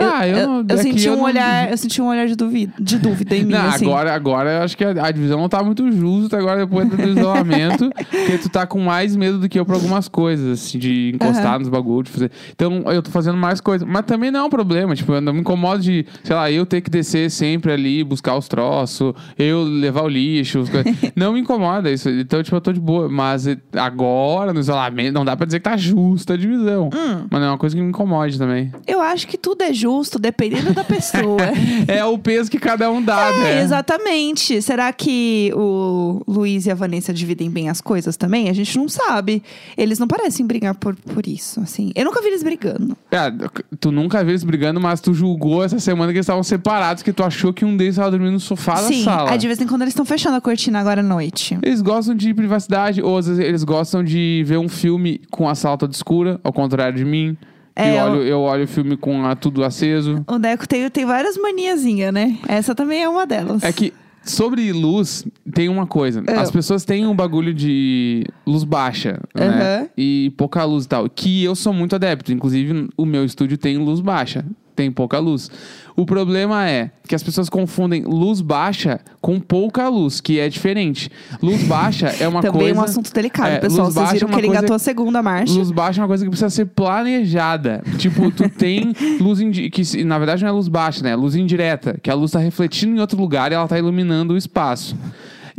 Ah, 0.00 0.26
eu 0.26 0.60
é 0.60 0.64
que 0.76 0.76
senti 0.82 1.06
eu 1.06 1.14
um 1.14 1.16
não- 1.16 1.24
olhar, 1.24 1.70
eu 1.70 1.76
senti 1.76 2.00
um 2.02 2.06
olhar 2.08 2.26
de 2.26 2.34
dúvida, 2.36 2.72
de 2.78 2.98
dúvida 2.98 3.36
em 3.36 3.44
mim, 3.46 3.52
Não, 3.52 3.66
assim. 3.68 3.84
agora, 3.86 4.14
agora 4.14 4.50
eu 4.50 4.62
acho 4.62 4.76
que 4.76 4.84
a, 4.84 4.90
a 4.90 5.10
divisão 5.10 5.38
não 5.40 5.48
tá 5.48 5.62
muito 5.62 5.90
justa 5.92 6.38
agora 6.38 6.64
depois 6.66 6.88
do 6.88 7.08
isolamento, 7.08 7.90
porque 8.10 8.38
tu 8.38 8.48
tá 8.48 8.66
com 8.66 8.80
mais 8.80 9.14
medo 9.16 9.38
do 9.38 9.48
que 9.48 9.58
eu 9.58 9.64
pra 9.66 9.74
algumas 9.74 10.08
coisas, 10.08 10.60
assim, 10.60 10.78
de 10.78 11.12
encostar 11.14 11.46
Aham. 11.46 11.58
nos 11.60 11.68
bagulhos, 11.68 12.06
de 12.08 12.12
fazer. 12.12 12.30
Então 12.52 12.82
eu 12.92 13.02
tô 13.02 13.10
fazendo 13.10 13.36
mais 13.36 13.60
coisas. 13.60 13.86
Mas 13.88 14.04
também 14.04 14.30
não 14.30 14.40
é 14.40 14.44
um 14.44 14.50
problema, 14.50 14.94
tipo, 14.94 15.12
eu 15.12 15.20
não 15.20 15.32
me 15.32 15.40
incomodo 15.40 15.82
de, 15.82 16.06
sei 16.22 16.34
lá, 16.36 16.50
eu 16.50 16.64
ter 16.66 16.80
que 16.80 16.90
descer 16.90 17.30
sempre 17.30 17.72
ali, 17.72 18.02
buscar 18.04 18.36
os 18.36 18.48
troços, 18.48 19.12
eu 19.38 19.62
levar 19.64 20.02
o 20.02 20.08
lixo, 20.08 20.64
não 21.16 21.32
me 21.32 21.40
incomoda 21.40 21.90
isso. 21.90 22.08
Então, 22.10 22.42
tipo, 22.42 22.56
eu 22.56 22.60
tô 22.60 22.72
de 22.72 22.80
boa. 22.80 23.08
Mas 23.08 23.46
agora, 23.74 24.52
no 24.52 24.60
isolamento, 24.60 25.14
não 25.14 25.24
dá 25.24 25.36
pra 25.36 25.46
dizer 25.46 25.58
que 25.60 25.64
tá 25.64 25.76
justa 25.76 26.34
a 26.34 26.36
divisão. 26.36 26.90
Hum. 26.94 27.26
Mas 27.30 27.40
não 27.40 27.48
é 27.48 27.50
uma 27.50 27.58
coisa 27.58 27.74
que 27.76 27.82
me 27.82 27.88
incomode 27.88 28.38
também. 28.38 28.72
Eu 28.86 29.00
acho 29.00 29.26
que 29.26 29.36
tudo 29.38 29.62
é 29.62 29.72
justo, 29.72 29.87
dependendo 30.18 30.72
da 30.72 30.84
pessoa. 30.84 31.38
É 31.88 32.04
o 32.04 32.18
peso 32.18 32.50
que 32.50 32.58
cada 32.58 32.90
um 32.90 33.02
dá, 33.02 33.28
É, 33.30 33.38
né? 33.40 33.62
exatamente. 33.62 34.60
Será 34.62 34.92
que 34.92 35.50
o 35.54 36.22
Luiz 36.26 36.66
e 36.66 36.70
a 36.70 36.74
Vanessa 36.74 37.12
dividem 37.12 37.50
bem 37.50 37.68
as 37.68 37.80
coisas 37.80 38.16
também? 38.16 38.48
A 38.48 38.52
gente 38.52 38.76
não 38.76 38.88
sabe. 38.88 39.42
Eles 39.76 39.98
não 39.98 40.06
parecem 40.06 40.46
brigar 40.46 40.74
por, 40.74 40.94
por 40.96 41.26
isso, 41.26 41.60
assim. 41.60 41.90
Eu 41.94 42.04
nunca 42.04 42.20
vi 42.20 42.28
eles 42.28 42.42
brigando. 42.42 42.96
É, 43.10 43.32
tu 43.80 43.90
nunca 43.90 44.20
viu 44.22 44.30
eles 44.30 44.44
brigando, 44.44 44.80
mas 44.80 45.00
tu 45.00 45.14
julgou 45.14 45.64
essa 45.64 45.78
semana 45.78 46.12
que 46.12 46.18
eles 46.18 46.24
estavam 46.24 46.42
separados, 46.42 47.02
que 47.02 47.12
tu 47.12 47.22
achou 47.22 47.52
que 47.52 47.64
um 47.64 47.76
deles 47.76 47.94
estava 47.94 48.10
dormindo 48.10 48.32
no 48.32 48.40
sofá 48.40 48.76
Sim, 48.76 49.04
da 49.04 49.10
sala. 49.12 49.30
aí 49.30 49.38
de 49.38 49.46
vez 49.46 49.60
em 49.60 49.66
quando 49.66 49.82
eles 49.82 49.92
estão 49.92 50.04
fechando 50.04 50.36
a 50.36 50.40
cortina 50.40 50.78
agora 50.80 51.00
à 51.00 51.04
noite. 51.04 51.58
Eles 51.62 51.80
gostam 51.80 52.14
de 52.14 52.32
privacidade, 52.34 53.00
ou 53.02 53.16
às 53.16 53.26
vezes 53.26 53.42
eles 53.44 53.64
gostam 53.64 54.02
de 54.04 54.42
ver 54.46 54.58
um 54.58 54.68
filme 54.68 55.20
com 55.30 55.48
a 55.48 55.54
sala 55.54 55.78
toda 55.78 55.92
escura, 55.94 56.40
ao 56.44 56.52
contrário 56.52 56.96
de 56.98 57.04
mim. 57.04 57.36
É, 57.78 57.96
eu, 57.96 58.02
olho, 58.02 58.22
eu 58.22 58.40
olho 58.40 58.64
o 58.64 58.68
filme 58.68 58.96
com 58.96 59.24
a, 59.24 59.36
tudo 59.36 59.62
aceso. 59.62 60.24
O 60.26 60.38
Deco 60.38 60.66
tem, 60.66 60.90
tem 60.90 61.06
várias 61.06 61.36
maniazinhas, 61.36 62.12
né? 62.12 62.36
Essa 62.48 62.74
também 62.74 63.02
é 63.02 63.08
uma 63.08 63.24
delas. 63.24 63.62
É 63.62 63.72
que 63.72 63.92
sobre 64.24 64.72
luz, 64.72 65.24
tem 65.54 65.68
uma 65.68 65.86
coisa. 65.86 66.22
É. 66.26 66.34
As 66.34 66.50
pessoas 66.50 66.84
têm 66.84 67.06
um 67.06 67.14
bagulho 67.14 67.54
de 67.54 68.24
luz 68.46 68.64
baixa, 68.64 69.20
né? 69.34 69.88
E 69.96 70.32
pouca 70.36 70.64
luz 70.64 70.84
e 70.84 70.88
tal. 70.88 71.08
Que 71.08 71.44
eu 71.44 71.54
sou 71.54 71.72
muito 71.72 71.94
adepto. 71.94 72.32
Inclusive, 72.32 72.88
o 72.96 73.06
meu 73.06 73.24
estúdio 73.24 73.56
tem 73.56 73.78
luz 73.78 74.00
baixa. 74.00 74.44
Tem 74.78 74.92
pouca 74.92 75.18
luz. 75.18 75.50
O 75.96 76.06
problema 76.06 76.68
é 76.70 76.92
que 77.08 77.12
as 77.12 77.20
pessoas 77.24 77.48
confundem 77.48 78.04
luz 78.04 78.40
baixa 78.40 79.00
com 79.20 79.40
pouca 79.40 79.88
luz, 79.88 80.20
que 80.20 80.38
é 80.38 80.48
diferente. 80.48 81.10
Luz 81.42 81.64
baixa 81.64 82.06
é 82.20 82.28
uma 82.28 82.40
Também 82.40 82.60
coisa. 82.60 82.78
é 82.78 82.80
um 82.80 82.84
assunto 82.84 83.12
delicado, 83.12 83.48
É, 83.54 83.58
pessoal. 83.58 83.86
luz 83.86 83.94
Vocês 83.94 84.06
baixa 84.06 84.14
viram 84.14 84.28
é 84.28 84.30
que 84.32 84.38
ele 84.38 84.46
coisa- 84.46 84.58
engatou 84.60 84.76
a 84.76 84.78
segunda 84.78 85.20
marcha. 85.20 85.52
Luz 85.52 85.72
baixa 85.72 86.00
é 86.00 86.02
uma 86.02 86.06
coisa 86.06 86.22
que 86.24 86.30
precisa 86.30 86.48
ser 86.48 86.66
planejada. 86.66 87.82
Tipo, 87.98 88.30
tu 88.30 88.48
tem 88.56 88.92
luz 89.20 89.40
indi 89.40 89.68
que 89.68 90.04
na 90.04 90.16
verdade 90.18 90.42
não 90.44 90.50
é 90.50 90.52
luz 90.52 90.68
baixa, 90.68 91.02
né? 91.02 91.10
É 91.10 91.16
luz 91.16 91.34
indireta, 91.34 91.98
que 92.00 92.08
a 92.08 92.14
luz 92.14 92.30
tá 92.30 92.38
refletindo 92.38 92.94
em 92.96 93.00
outro 93.00 93.20
lugar 93.20 93.50
e 93.50 93.56
ela 93.56 93.66
tá 93.66 93.76
iluminando 93.76 94.34
o 94.34 94.36
espaço. 94.36 94.94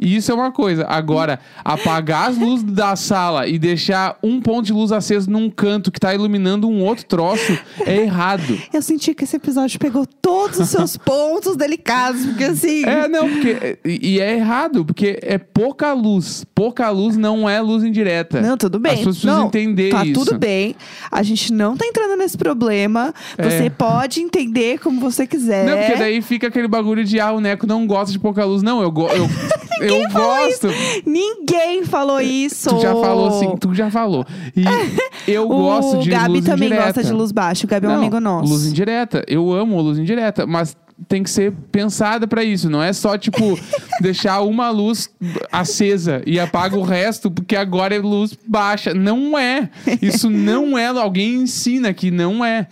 E 0.02 0.16
Isso 0.16 0.32
é 0.32 0.36
uma 0.36 0.52
coisa. 0.52 0.86
Agora, 0.88 1.40
apagar 1.64 2.30
as 2.30 2.38
luzes 2.38 2.64
da 2.64 2.96
sala 2.96 3.48
e 3.48 3.58
deixar 3.58 4.18
um 4.24 4.42
ponto 4.42 4.66
de 4.66 4.74
luz 4.74 4.92
aceso 4.92 5.30
num 5.30 5.50
canto 5.50 5.92
que 5.92 6.00
tá 6.00 6.14
iluminando 6.14 6.68
um 6.68 6.84
outro 6.84 7.06
troço 7.06 7.58
é 7.86 7.98
errado. 7.98 8.60
Eu 8.74 8.82
senti 8.82 9.14
que 9.14 9.24
esse 9.24 9.36
episódio 9.36 9.80
pegou 9.80 10.06
todos 10.06 10.60
os 10.60 10.70
seus 10.70 10.96
pontos 10.98 11.56
delicados, 11.56 12.26
porque 12.26 12.44
assim. 12.44 12.86
É, 12.86 13.08
não, 13.08 13.30
porque. 13.30 13.80
E 13.86 14.20
é 14.20 14.36
errado, 14.36 14.86
porque 14.86 15.20
é 15.22 15.38
pouca 15.38 15.94
luz. 15.94 16.46
Pouca 16.56 16.90
luz 16.90 17.18
não 17.18 17.50
é 17.50 17.62
luz 17.62 17.84
indireta. 17.84 18.42
Não, 18.42 18.58
tudo 18.58 18.80
bem. 18.80 18.94
As 18.94 18.98
pessoas 19.00 19.16
precisam 19.18 19.40
não, 19.40 19.48
entender 19.48 19.90
tá 19.90 20.06
isso. 20.06 20.14
tudo 20.14 20.38
bem. 20.38 20.76
A 21.12 21.24
gente 21.24 21.52
não 21.54 21.76
tá 21.76 21.86
entrando 21.86 22.16
nesse 22.18 22.38
problema. 22.38 23.14
É. 23.38 23.50
Você 23.50 23.70
pode 23.70 24.22
entender 24.22 24.80
como 24.80 25.00
você 25.00 25.28
quiser. 25.28 25.66
Não, 25.66 25.78
porque 25.78 25.96
daí 25.96 26.22
fica 26.22 26.48
aquele 26.48 26.68
bagulho 26.68 27.04
de, 27.04 27.20
ah, 27.20 27.32
o 27.32 27.40
Neco 27.40 27.68
não 27.68 27.86
gosta 27.86 28.12
de 28.12 28.20
pouca 28.20 28.46
luz. 28.46 28.62
Não, 28.62 28.82
eu, 28.82 28.92
go 28.92 29.08
eu, 29.10 29.28
eu 29.90 30.10
gosto. 30.10 30.68
Ninguém 31.06 31.84
falou 31.84 32.20
isso. 32.22 32.70
Tu 32.70 32.82
já 32.82 32.94
falou 32.94 33.32
sim, 33.40 33.56
tu 33.58 33.74
já 33.74 33.90
falou. 33.92 34.26
E 34.56 34.64
eu 35.32 35.48
gosto 35.48 35.98
o 35.98 36.02
de 36.02 36.10
Gabi 36.10 36.34
luz 36.34 36.46
também 36.46 36.68
indireta. 36.68 36.86
gosta 36.94 37.04
de 37.04 37.12
luz 37.14 37.32
baixa. 37.32 37.66
O 37.66 37.70
Gabi 37.70 37.86
é 37.86 37.90
um 37.90 37.94
amigo 37.94 38.20
nosso. 38.20 38.52
Luz 38.52 38.66
indireta. 38.66 39.24
Eu 39.28 39.52
amo 39.52 39.82
luz 39.82 39.98
indireta, 39.98 40.46
mas 40.46 40.76
tem 41.08 41.24
que 41.24 41.30
ser 41.30 41.54
pensada 41.72 42.28
pra 42.28 42.44
isso. 42.44 42.70
Não 42.70 42.82
é 42.82 42.92
só, 42.92 43.18
tipo, 43.18 43.58
deixar 44.02 44.42
uma 44.42 44.70
luz 44.70 45.10
acesa 45.52 46.22
e 46.26 46.40
apaga 46.40 46.78
o 46.78 46.84
resto, 46.84 47.32
porque 47.32 47.56
agora 47.56 47.96
é 47.96 48.00
luz 48.00 48.38
baixa. 48.48 48.94
Não 48.94 49.38
é. 49.38 49.70
Isso 50.02 50.30
não 50.30 50.78
é. 50.78 50.88
Alguém 50.88 51.36
ensina 51.36 51.94
que 51.94 52.12
não 52.12 52.44
é. 52.44 52.68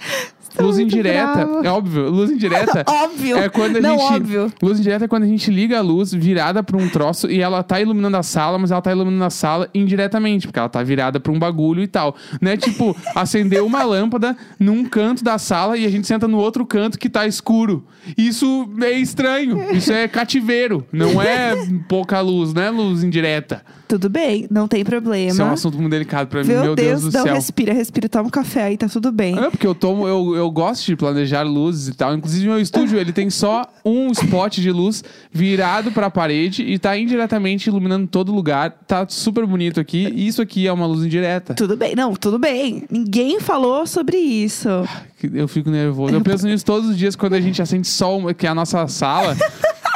Luz 0.59 0.79
indireta, 0.79 1.47
é 1.63 1.69
óbvio. 1.69 2.09
Luz 2.09 2.31
indireta 2.31 2.83
Óbvio. 2.87 3.37
é 3.37 3.49
quando 3.49 3.77
a 3.77 3.81
não, 3.81 3.97
gente. 3.97 4.13
óbvio. 4.13 4.53
Luz 4.61 4.79
indireta 4.79 5.05
é 5.05 5.07
quando 5.07 5.23
a 5.23 5.27
gente 5.27 5.49
liga 5.51 5.77
a 5.77 5.81
luz 5.81 6.13
virada 6.13 6.61
pra 6.63 6.77
um 6.77 6.87
troço 6.89 7.29
e 7.29 7.41
ela 7.41 7.61
tá 7.63 7.79
iluminando 7.81 8.17
a 8.17 8.23
sala, 8.23 8.57
mas 8.57 8.71
ela 8.71 8.81
tá 8.81 8.91
iluminando 8.91 9.23
a 9.23 9.29
sala 9.29 9.69
indiretamente, 9.73 10.47
porque 10.47 10.59
ela 10.59 10.69
tá 10.69 10.81
virada 10.83 11.19
pra 11.19 11.31
um 11.31 11.39
bagulho 11.39 11.81
e 11.81 11.87
tal. 11.87 12.15
Não 12.41 12.51
é 12.51 12.57
tipo 12.57 12.95
acender 13.15 13.61
uma 13.63 13.83
lâmpada 13.83 14.35
num 14.59 14.83
canto 14.85 15.23
da 15.23 15.37
sala 15.37 15.77
e 15.77 15.85
a 15.85 15.89
gente 15.89 16.07
senta 16.07 16.27
no 16.27 16.37
outro 16.37 16.65
canto 16.65 16.97
que 16.99 17.09
tá 17.09 17.25
escuro. 17.27 17.85
Isso 18.17 18.69
é 18.81 18.91
estranho. 18.91 19.75
Isso 19.75 19.91
é 19.91 20.07
cativeiro. 20.07 20.85
Não 20.91 21.21
é 21.21 21.53
pouca 21.87 22.19
luz, 22.21 22.53
não 22.53 22.61
é 22.61 22.69
luz 22.69 23.03
indireta. 23.03 23.61
Tudo 23.87 24.09
bem, 24.09 24.45
não 24.51 24.67
tem 24.67 24.83
problema. 24.83 25.31
Isso 25.31 25.41
é 25.41 25.45
um 25.45 25.51
assunto 25.51 25.77
muito 25.77 25.91
delicado 25.91 26.27
pra 26.27 26.41
mim, 26.43 26.49
Meu, 26.49 26.61
meu 26.61 26.75
Deus, 26.75 27.03
do 27.03 27.11
não, 27.11 27.23
céu. 27.23 27.33
respira, 27.33 27.71
respira, 27.71 28.09
toma 28.09 28.27
um 28.27 28.29
café 28.29 28.63
aí, 28.63 28.77
tá 28.77 28.89
tudo 28.89 29.13
bem. 29.13 29.39
É, 29.39 29.49
porque 29.49 29.65
eu 29.65 29.73
tomo, 29.73 30.05
eu, 30.05 30.35
eu 30.35 30.46
gosto 30.51 30.85
de 30.85 30.95
planejar 30.95 31.43
luzes 31.43 31.87
e 31.89 31.93
tal. 31.93 32.15
Inclusive, 32.15 32.45
meu 32.47 32.59
estúdio, 32.59 32.97
ele 32.99 33.11
tem 33.11 33.29
só 33.29 33.65
um 33.85 34.11
spot 34.11 34.57
de 34.59 34.71
luz 34.71 35.03
virado 35.31 35.91
pra 35.91 36.09
parede 36.09 36.63
e 36.63 36.77
tá 36.79 36.97
indiretamente 36.97 37.69
iluminando 37.69 38.07
todo 38.07 38.31
lugar. 38.33 38.71
Tá 38.87 39.05
super 39.07 39.45
bonito 39.45 39.79
aqui. 39.79 40.07
E 40.13 40.27
isso 40.27 40.41
aqui 40.41 40.67
é 40.67 40.71
uma 40.73 40.85
luz 40.85 41.03
indireta. 41.05 41.53
Tudo 41.53 41.75
bem, 41.77 41.95
não, 41.95 42.13
tudo 42.13 42.37
bem. 42.39 42.83
Ninguém 42.89 43.39
falou 43.39 43.85
sobre 43.87 44.17
isso. 44.17 44.67
Eu 45.33 45.47
fico 45.47 45.69
nervoso. 45.69 46.13
Eu 46.13 46.21
penso 46.21 46.45
nisso 46.47 46.65
todos 46.65 46.89
os 46.89 46.97
dias 46.97 47.15
quando 47.15 47.33
a 47.33 47.41
gente 47.41 47.61
acende 47.61 47.87
uma, 48.03 48.33
que 48.33 48.45
é 48.45 48.49
a 48.49 48.55
nossa 48.55 48.87
sala. 48.87 49.35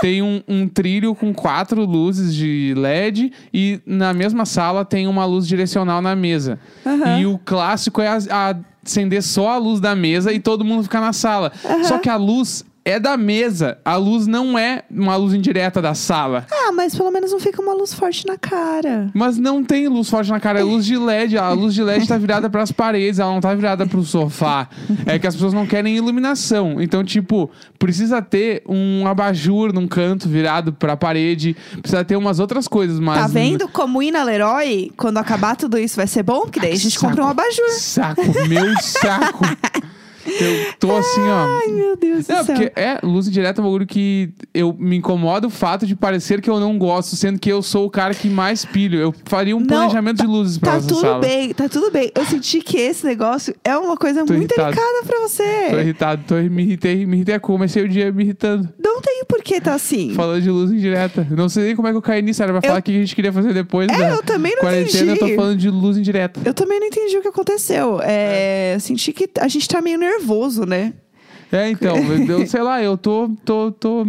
Tem 0.01 0.19
um, 0.23 0.41
um 0.47 0.67
trilho 0.67 1.13
com 1.13 1.31
quatro 1.31 1.85
luzes 1.85 2.33
de 2.33 2.73
LED 2.75 3.31
e 3.53 3.79
na 3.85 4.13
mesma 4.15 4.47
sala 4.47 4.83
tem 4.83 5.05
uma 5.07 5.25
luz 5.25 5.47
direcional 5.47 6.01
na 6.01 6.15
mesa. 6.15 6.57
Aham. 6.83 7.19
E 7.19 7.25
o 7.27 7.37
clássico 7.37 8.01
é 8.01 8.07
a- 8.07 8.17
a 8.31 8.55
acender 8.83 9.21
só 9.21 9.49
a 9.49 9.57
luz 9.57 9.79
da 9.79 9.95
mesa 9.95 10.31
e 10.31 10.39
todo 10.39 10.65
mundo 10.65 10.83
ficar 10.83 11.01
na 11.01 11.13
sala. 11.13 11.51
Só 11.83 11.99
que 11.99 12.09
a 12.09 12.15
luz 12.15 12.65
é 12.83 12.99
da 12.99 13.15
mesa. 13.15 13.77
A 13.85 13.95
luz 13.95 14.27
não 14.27 14.57
é 14.57 14.83
uma 14.89 15.15
luz 15.15 15.33
indireta 15.33 15.81
da 15.81 15.93
sala. 15.93 16.45
Ah, 16.51 16.71
mas 16.71 16.95
pelo 16.95 17.11
menos 17.11 17.31
não 17.31 17.39
fica 17.39 17.61
uma 17.61 17.73
luz 17.73 17.93
forte 17.93 18.25
na 18.25 18.37
cara. 18.37 19.09
Mas 19.13 19.37
não 19.37 19.63
tem 19.63 19.87
luz 19.87 20.09
forte 20.09 20.31
na 20.31 20.39
cara, 20.39 20.59
é 20.59 20.63
luz 20.63 20.85
de 20.85 20.97
LED. 20.97 21.37
A 21.37 21.51
luz 21.51 21.73
de 21.73 21.83
LED 21.83 22.07
tá 22.07 22.17
virada 22.17 22.49
pras 22.49 22.71
paredes, 22.71 23.19
ela 23.19 23.31
não 23.31 23.41
tá 23.41 23.53
virada 23.53 23.85
pro 23.85 24.03
sofá. 24.03 24.67
É 25.05 25.19
que 25.19 25.27
as 25.27 25.35
pessoas 25.35 25.53
não 25.53 25.65
querem 25.65 25.95
iluminação. 25.95 26.81
Então, 26.81 27.03
tipo, 27.03 27.49
precisa 27.77 28.21
ter 28.21 28.63
um 28.67 29.05
abajur 29.07 29.73
num 29.73 29.87
canto 29.87 30.27
virado 30.27 30.73
pra 30.73 30.97
parede. 30.97 31.55
Precisa 31.81 32.03
ter 32.03 32.15
umas 32.15 32.39
outras 32.39 32.67
coisas, 32.67 32.99
mas. 32.99 33.19
Tá 33.19 33.27
vendo 33.27 33.67
como 33.67 34.01
ir 34.01 34.11
na 34.11 34.23
Leroy, 34.23 34.91
quando 34.97 35.17
acabar 35.17 35.55
tudo 35.55 35.77
isso, 35.77 35.95
vai 35.95 36.07
ser 36.07 36.23
bom? 36.23 36.41
Porque 36.41 36.59
daí 36.59 36.73
a 36.73 36.75
gente 36.75 36.97
compra 36.97 37.23
um 37.23 37.27
abajur. 37.27 37.69
Saco, 37.71 38.21
meu 38.47 38.75
saco. 38.81 39.45
Eu 40.39 40.73
tô 40.79 40.95
assim, 40.95 41.21
ó. 41.21 41.59
Ai, 41.61 41.67
meu 41.71 41.95
Deus 41.97 42.25
do 42.27 42.33
Não, 42.33 42.43
céu. 42.45 42.55
porque 42.55 42.71
é 42.79 42.99
luz 43.03 43.27
indireta 43.27 43.59
é 43.59 43.63
um 43.63 43.65
bagulho 43.65 43.85
que 43.87 44.29
eu 44.53 44.75
me 44.77 44.95
incomoda 44.97 45.47
o 45.47 45.49
fato 45.49 45.85
de 45.85 45.95
parecer 45.95 46.41
que 46.41 46.49
eu 46.49 46.59
não 46.59 46.77
gosto, 46.77 47.15
sendo 47.15 47.39
que 47.39 47.51
eu 47.51 47.61
sou 47.61 47.85
o 47.85 47.89
cara 47.89 48.13
que 48.13 48.29
mais 48.29 48.65
pilho. 48.65 48.99
Eu 48.99 49.13
faria 49.25 49.55
um 49.55 49.59
Não, 49.59 49.67
planejamento 49.67 50.17
de 50.21 50.27
luzes 50.27 50.57
pra 50.57 50.71
Tá 50.71 50.77
essa 50.77 50.87
tudo 50.87 51.01
sala. 51.01 51.19
bem, 51.19 51.53
tá 51.53 51.67
tudo 51.69 51.91
bem. 51.91 52.11
Eu 52.15 52.25
senti 52.25 52.59
que 52.61 52.77
esse 52.77 53.05
negócio 53.05 53.55
é 53.63 53.77
uma 53.77 53.97
coisa 53.97 54.25
Tô 54.25 54.33
muito 54.33 54.51
irritado. 54.53 54.75
delicada 54.75 55.05
pra 55.05 55.19
você. 55.21 55.67
Tô 55.69 55.79
irritado, 55.79 56.23
tô, 56.27 56.35
me 56.35 56.63
irritei, 56.63 57.05
me 57.05 57.17
irritei. 57.17 57.39
Comecei 57.39 57.83
o 57.83 57.89
dia 57.89 58.11
me 58.11 58.23
irritando. 58.23 58.69
Não 58.83 59.01
tem 59.01 59.23
por 59.27 59.41
que 59.43 59.59
tá 59.61 59.73
assim. 59.73 60.13
Falando 60.13 60.41
de 60.41 60.49
luz 60.49 60.71
indireta. 60.71 61.25
Não 61.31 61.47
sei 61.49 61.65
nem 61.65 61.75
como 61.75 61.87
é 61.87 61.91
que 61.91 61.97
eu 61.97 62.01
caí 62.01 62.21
nisso. 62.21 62.41
Era 62.43 62.51
pra 62.51 62.61
falar 62.61 62.79
o 62.79 62.83
que 62.83 62.91
a 62.91 62.99
gente 62.99 63.15
queria 63.15 63.31
fazer 63.33 63.53
depois 63.53 63.87
da 63.87 63.93
É, 63.93 64.13
eu 64.13 64.23
também 64.23 64.53
não 64.53 64.61
quarentena. 64.61 65.13
entendi. 65.13 65.23
Eu 65.23 65.29
tô 65.29 65.35
falando 65.35 65.57
de 65.57 65.69
luz 65.69 65.97
indireta. 65.97 66.39
Eu 66.45 66.53
também 66.53 66.79
não 66.79 66.87
entendi 66.87 67.17
o 67.17 67.21
que 67.21 67.27
aconteceu. 67.27 67.99
É, 68.03 68.73
Eu 68.75 68.79
senti 68.79 69.11
que 69.13 69.29
a 69.39 69.47
gente 69.47 69.67
tá 69.67 69.81
meio 69.81 69.97
nervoso, 69.97 70.20
né? 70.65 70.93
É, 71.51 71.69
então, 71.69 71.95
eu, 72.27 72.47
sei 72.47 72.61
lá, 72.61 72.81
eu 72.81 72.97
tô, 72.97 73.29
tô, 73.43 73.71
tô... 73.71 74.07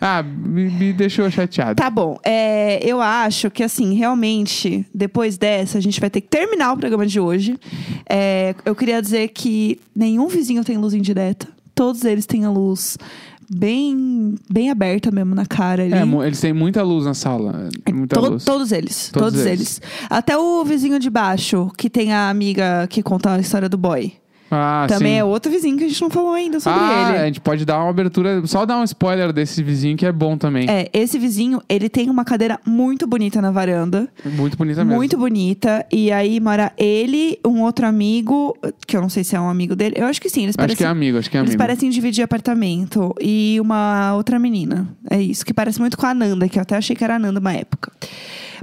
Ah, 0.00 0.22
me, 0.22 0.68
me 0.70 0.92
deixou 0.92 1.28
chateado. 1.30 1.74
Tá 1.76 1.88
bom. 1.90 2.18
É, 2.22 2.78
eu 2.86 3.00
acho 3.00 3.50
que, 3.50 3.62
assim, 3.62 3.94
realmente, 3.94 4.86
depois 4.94 5.38
dessa, 5.38 5.78
a 5.78 5.80
gente 5.80 5.98
vai 6.00 6.10
ter 6.10 6.20
que 6.20 6.28
terminar 6.28 6.72
o 6.72 6.76
programa 6.76 7.06
de 7.06 7.18
hoje. 7.18 7.58
É, 8.08 8.54
eu 8.64 8.74
queria 8.74 9.00
dizer 9.00 9.28
que 9.28 9.80
nenhum 9.94 10.28
vizinho 10.28 10.62
tem 10.62 10.76
luz 10.76 10.92
indireta. 10.92 11.48
Todos 11.74 12.04
eles 12.04 12.26
têm 12.26 12.44
a 12.44 12.50
luz 12.50 12.98
bem, 13.50 14.34
bem 14.50 14.70
aberta 14.70 15.10
mesmo 15.10 15.34
na 15.34 15.46
cara 15.46 15.82
ali. 15.84 15.94
É, 15.94 16.26
eles 16.26 16.40
têm 16.40 16.52
muita 16.52 16.82
luz 16.82 17.04
na 17.06 17.14
sala. 17.14 17.68
Muita 17.92 18.20
To- 18.20 18.30
luz. 18.32 18.44
Todos 18.44 18.72
eles. 18.72 19.10
Todos 19.10 19.32
Todos, 19.32 19.46
eles. 19.46 19.80
eles. 19.80 19.82
Até 20.10 20.36
o 20.36 20.64
vizinho 20.64 20.98
de 20.98 21.08
baixo, 21.08 21.70
que 21.76 21.88
tem 21.88 22.12
a 22.12 22.28
amiga 22.28 22.86
que 22.88 23.02
conta 23.02 23.32
a 23.34 23.38
história 23.38 23.68
do 23.68 23.78
boy. 23.78 24.12
Ah, 24.50 24.86
Também 24.88 25.14
sim. 25.14 25.18
é 25.18 25.24
outro 25.24 25.50
vizinho 25.50 25.76
que 25.76 25.84
a 25.84 25.88
gente 25.88 26.00
não 26.00 26.08
falou 26.08 26.32
ainda 26.32 26.60
sobre 26.60 26.78
ah, 26.80 27.08
ele. 27.10 27.18
a 27.18 27.26
gente 27.26 27.40
pode 27.40 27.64
dar 27.64 27.80
uma 27.80 27.90
abertura, 27.90 28.46
só 28.46 28.64
dar 28.64 28.78
um 28.78 28.84
spoiler 28.84 29.32
desse 29.32 29.60
vizinho 29.62 29.96
que 29.96 30.06
é 30.06 30.12
bom 30.12 30.38
também. 30.38 30.70
É, 30.70 30.88
esse 30.92 31.18
vizinho, 31.18 31.60
ele 31.68 31.88
tem 31.88 32.08
uma 32.08 32.24
cadeira 32.24 32.60
muito 32.64 33.06
bonita 33.08 33.42
na 33.42 33.50
varanda. 33.50 34.08
Muito 34.24 34.56
bonita 34.56 34.84
mesmo. 34.84 34.96
Muito 34.96 35.16
bonita. 35.18 35.84
E 35.92 36.12
aí 36.12 36.38
mora 36.38 36.72
ele, 36.78 37.38
um 37.44 37.62
outro 37.62 37.86
amigo, 37.86 38.56
que 38.86 38.96
eu 38.96 39.00
não 39.00 39.08
sei 39.08 39.24
se 39.24 39.34
é 39.34 39.40
um 39.40 39.48
amigo 39.48 39.74
dele. 39.74 39.96
Eu 39.98 40.06
acho 40.06 40.20
que 40.20 40.28
sim, 40.30 40.44
eles 40.44 40.50
Acho 40.54 40.58
parecem. 40.58 40.76
que 40.76 40.84
é 40.84 40.86
amigo, 40.86 41.18
acho 41.18 41.28
que 41.30 41.36
é 41.36 41.40
Eles 41.40 41.50
amigo. 41.50 41.62
parecem 41.62 41.90
dividir 41.90 42.22
apartamento. 42.22 43.12
E 43.20 43.58
uma 43.60 44.14
outra 44.14 44.38
menina. 44.38 44.86
É 45.10 45.20
isso, 45.20 45.44
que 45.44 45.52
parece 45.52 45.80
muito 45.80 45.96
com 45.98 46.06
a 46.06 46.14
Nanda, 46.14 46.48
que 46.48 46.58
eu 46.58 46.62
até 46.62 46.76
achei 46.76 46.94
que 46.94 47.02
era 47.02 47.16
a 47.16 47.18
Nanda 47.18 47.40
uma 47.40 47.52
época. 47.52 47.90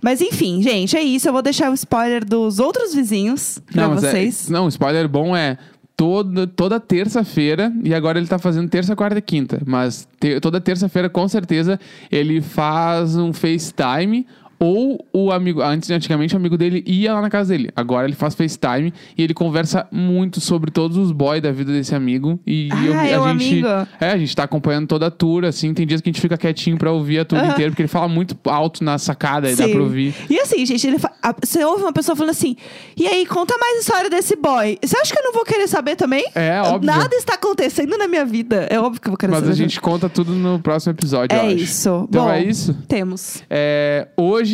Mas 0.01 0.19
enfim, 0.21 0.61
gente, 0.61 0.97
é 0.97 1.01
isso. 1.01 1.27
Eu 1.29 1.33
vou 1.33 1.41
deixar 1.41 1.69
o 1.71 1.73
spoiler 1.73 2.25
dos 2.25 2.59
outros 2.59 2.93
vizinhos 2.93 3.59
pra 3.71 3.87
mas 3.87 4.03
é- 4.03 4.11
vocês. 4.11 4.49
não, 4.49 4.67
spoiler 4.67 5.07
bom 5.07 5.35
é 5.35 5.57
toda, 5.95 6.47
toda 6.47 6.79
terça-feira, 6.79 7.71
e 7.83 7.93
agora 7.93 8.17
ele 8.17 8.27
tá 8.27 8.39
fazendo 8.39 8.69
terça, 8.69 8.95
quarta 8.95 9.19
e 9.19 9.21
quinta, 9.21 9.61
mas 9.65 10.07
te- 10.19 10.39
toda 10.39 10.59
terça-feira, 10.59 11.09
com 11.09 11.27
certeza, 11.27 11.79
ele 12.11 12.41
faz 12.41 13.15
um 13.15 13.31
FaceTime. 13.31 14.25
Ou 14.59 15.05
o 15.11 15.31
amigo, 15.31 15.61
antes, 15.61 15.89
antigamente 15.91 16.33
o 16.33 16.37
amigo 16.37 16.57
dele 16.57 16.83
ia 16.87 17.13
lá 17.13 17.21
na 17.21 17.29
casa 17.29 17.51
dele. 17.51 17.69
Agora 17.75 18.07
ele 18.07 18.15
faz 18.15 18.33
FaceTime 18.33 18.93
e 19.17 19.21
ele 19.23 19.33
conversa 19.33 19.87
muito 19.91 20.39
sobre 20.39 20.71
todos 20.71 20.95
os 20.97 21.11
boys 21.11 21.41
da 21.41 21.51
vida 21.51 21.71
desse 21.71 21.93
amigo. 21.93 22.39
E 22.47 22.69
Ah, 22.71 22.85
eu- 22.85 22.93
é 22.93 23.13
a 23.15 23.33
gente. 23.33 23.51
amigo? 23.65 23.67
É, 23.99 24.11
a 24.11 24.17
gente 24.17 24.33
tá 24.35 24.43
acompanhando 24.43 24.87
toda 24.87 25.07
a 25.07 25.11
tour, 25.11 25.43
assim. 25.43 25.73
Tem 25.73 25.85
dias 25.85 25.99
que 25.99 26.09
a 26.09 26.11
gente 26.13 26.21
fica 26.21 26.37
quietinho 26.37 26.77
pra 26.77 26.91
ouvir 26.91 27.19
a 27.19 27.25
tour 27.25 27.39
inteira, 27.43 27.71
porque 27.71 27.81
ele 27.81 27.87
fala 27.89 28.07
muito 28.07 28.37
alto 28.49 28.83
na 28.83 28.97
sacada 28.97 29.51
e 29.51 29.55
dá 29.55 29.65
Sim. 29.65 29.73
pra 29.73 29.81
ouvir. 29.81 30.13
E 30.29 30.39
assim, 30.39 30.65
gente, 30.65 30.87
ele 30.87 30.97
fa- 30.99 31.11
a- 31.21 31.35
você 31.43 31.63
ouve 31.65 31.83
uma 31.83 31.93
pessoa 31.93 32.15
falando 32.15 32.31
assim: 32.31 32.55
e 32.95 33.05
aí, 33.05 33.25
conta 33.25 33.57
mais 33.57 33.79
história 33.81 34.09
desse 34.09 34.35
boy. 34.35 34.77
Você 34.83 34.97
acha 34.97 35.13
que 35.13 35.19
eu 35.19 35.23
não 35.23 35.33
vou 35.33 35.43
querer 35.43 35.67
saber 35.67 35.95
também? 35.97 36.23
É, 36.35 36.61
óbvio. 36.61 36.87
Nada 36.87 37.13
está 37.15 37.33
acontecendo 37.33 37.97
na 37.97 38.07
minha 38.07 38.25
vida. 38.25 38.67
É 38.69 38.79
óbvio 38.79 39.01
que 39.01 39.07
eu 39.07 39.11
vou 39.11 39.17
querer 39.17 39.31
Mas 39.31 39.41
saber. 39.41 39.51
a 39.51 39.55
gente 39.55 39.81
conta 39.81 40.07
tudo 40.07 40.31
no 40.33 40.59
próximo 40.59 40.91
episódio, 40.93 41.35
eu 41.35 41.41
É 41.43 41.51
isso. 41.53 42.05
Então 42.09 42.25
Bom, 42.25 42.31
é 42.31 42.43
isso. 42.43 42.73
Temos. 42.87 43.43
É, 43.49 44.07
hoje, 44.15 44.52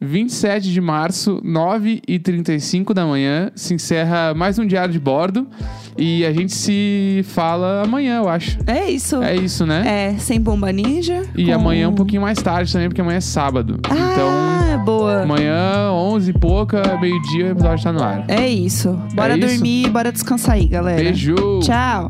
27 0.00 0.70
de 0.72 0.80
março, 0.80 1.40
9h35 1.42 2.92
da 2.92 3.06
manhã, 3.06 3.50
se 3.54 3.72
encerra 3.74 4.34
mais 4.34 4.58
um 4.58 4.66
diário 4.66 4.92
de 4.92 5.00
bordo. 5.00 5.46
E 5.98 6.26
a 6.26 6.32
gente 6.32 6.52
se 6.52 7.24
fala 7.28 7.82
amanhã, 7.82 8.18
eu 8.18 8.28
acho. 8.28 8.58
É 8.66 8.90
isso. 8.90 9.22
É 9.22 9.34
isso, 9.34 9.64
né? 9.64 10.12
É, 10.14 10.18
sem 10.18 10.38
bomba 10.38 10.70
ninja. 10.70 11.22
E 11.34 11.46
com- 11.46 11.52
amanhã 11.54 11.88
um 11.88 11.94
pouquinho 11.94 12.20
mais 12.20 12.36
tarde 12.42 12.70
também, 12.70 12.88
porque 12.88 13.00
amanhã 13.00 13.16
é 13.16 13.20
sábado. 13.22 13.78
então, 13.78 13.96
Ah, 14.28 14.76
boa. 14.84 15.22
amanhã, 15.22 15.90
11 15.92 16.30
e 16.30 16.34
pouca, 16.34 16.98
meio-dia, 17.00 17.46
o 17.46 17.48
episódio 17.52 17.82
tá 17.84 17.92
no 17.92 18.02
ar. 18.02 18.24
É 18.28 18.46
isso. 18.46 18.92
Bora 19.14 19.32
É 19.34 19.38
isso? 19.38 19.48
dormir, 19.54 19.88
bora 19.88 20.12
descansar 20.12 20.56
aí, 20.56 20.66
galera. 20.66 21.02
Beijo! 21.02 21.34
Tchau. 21.62 22.08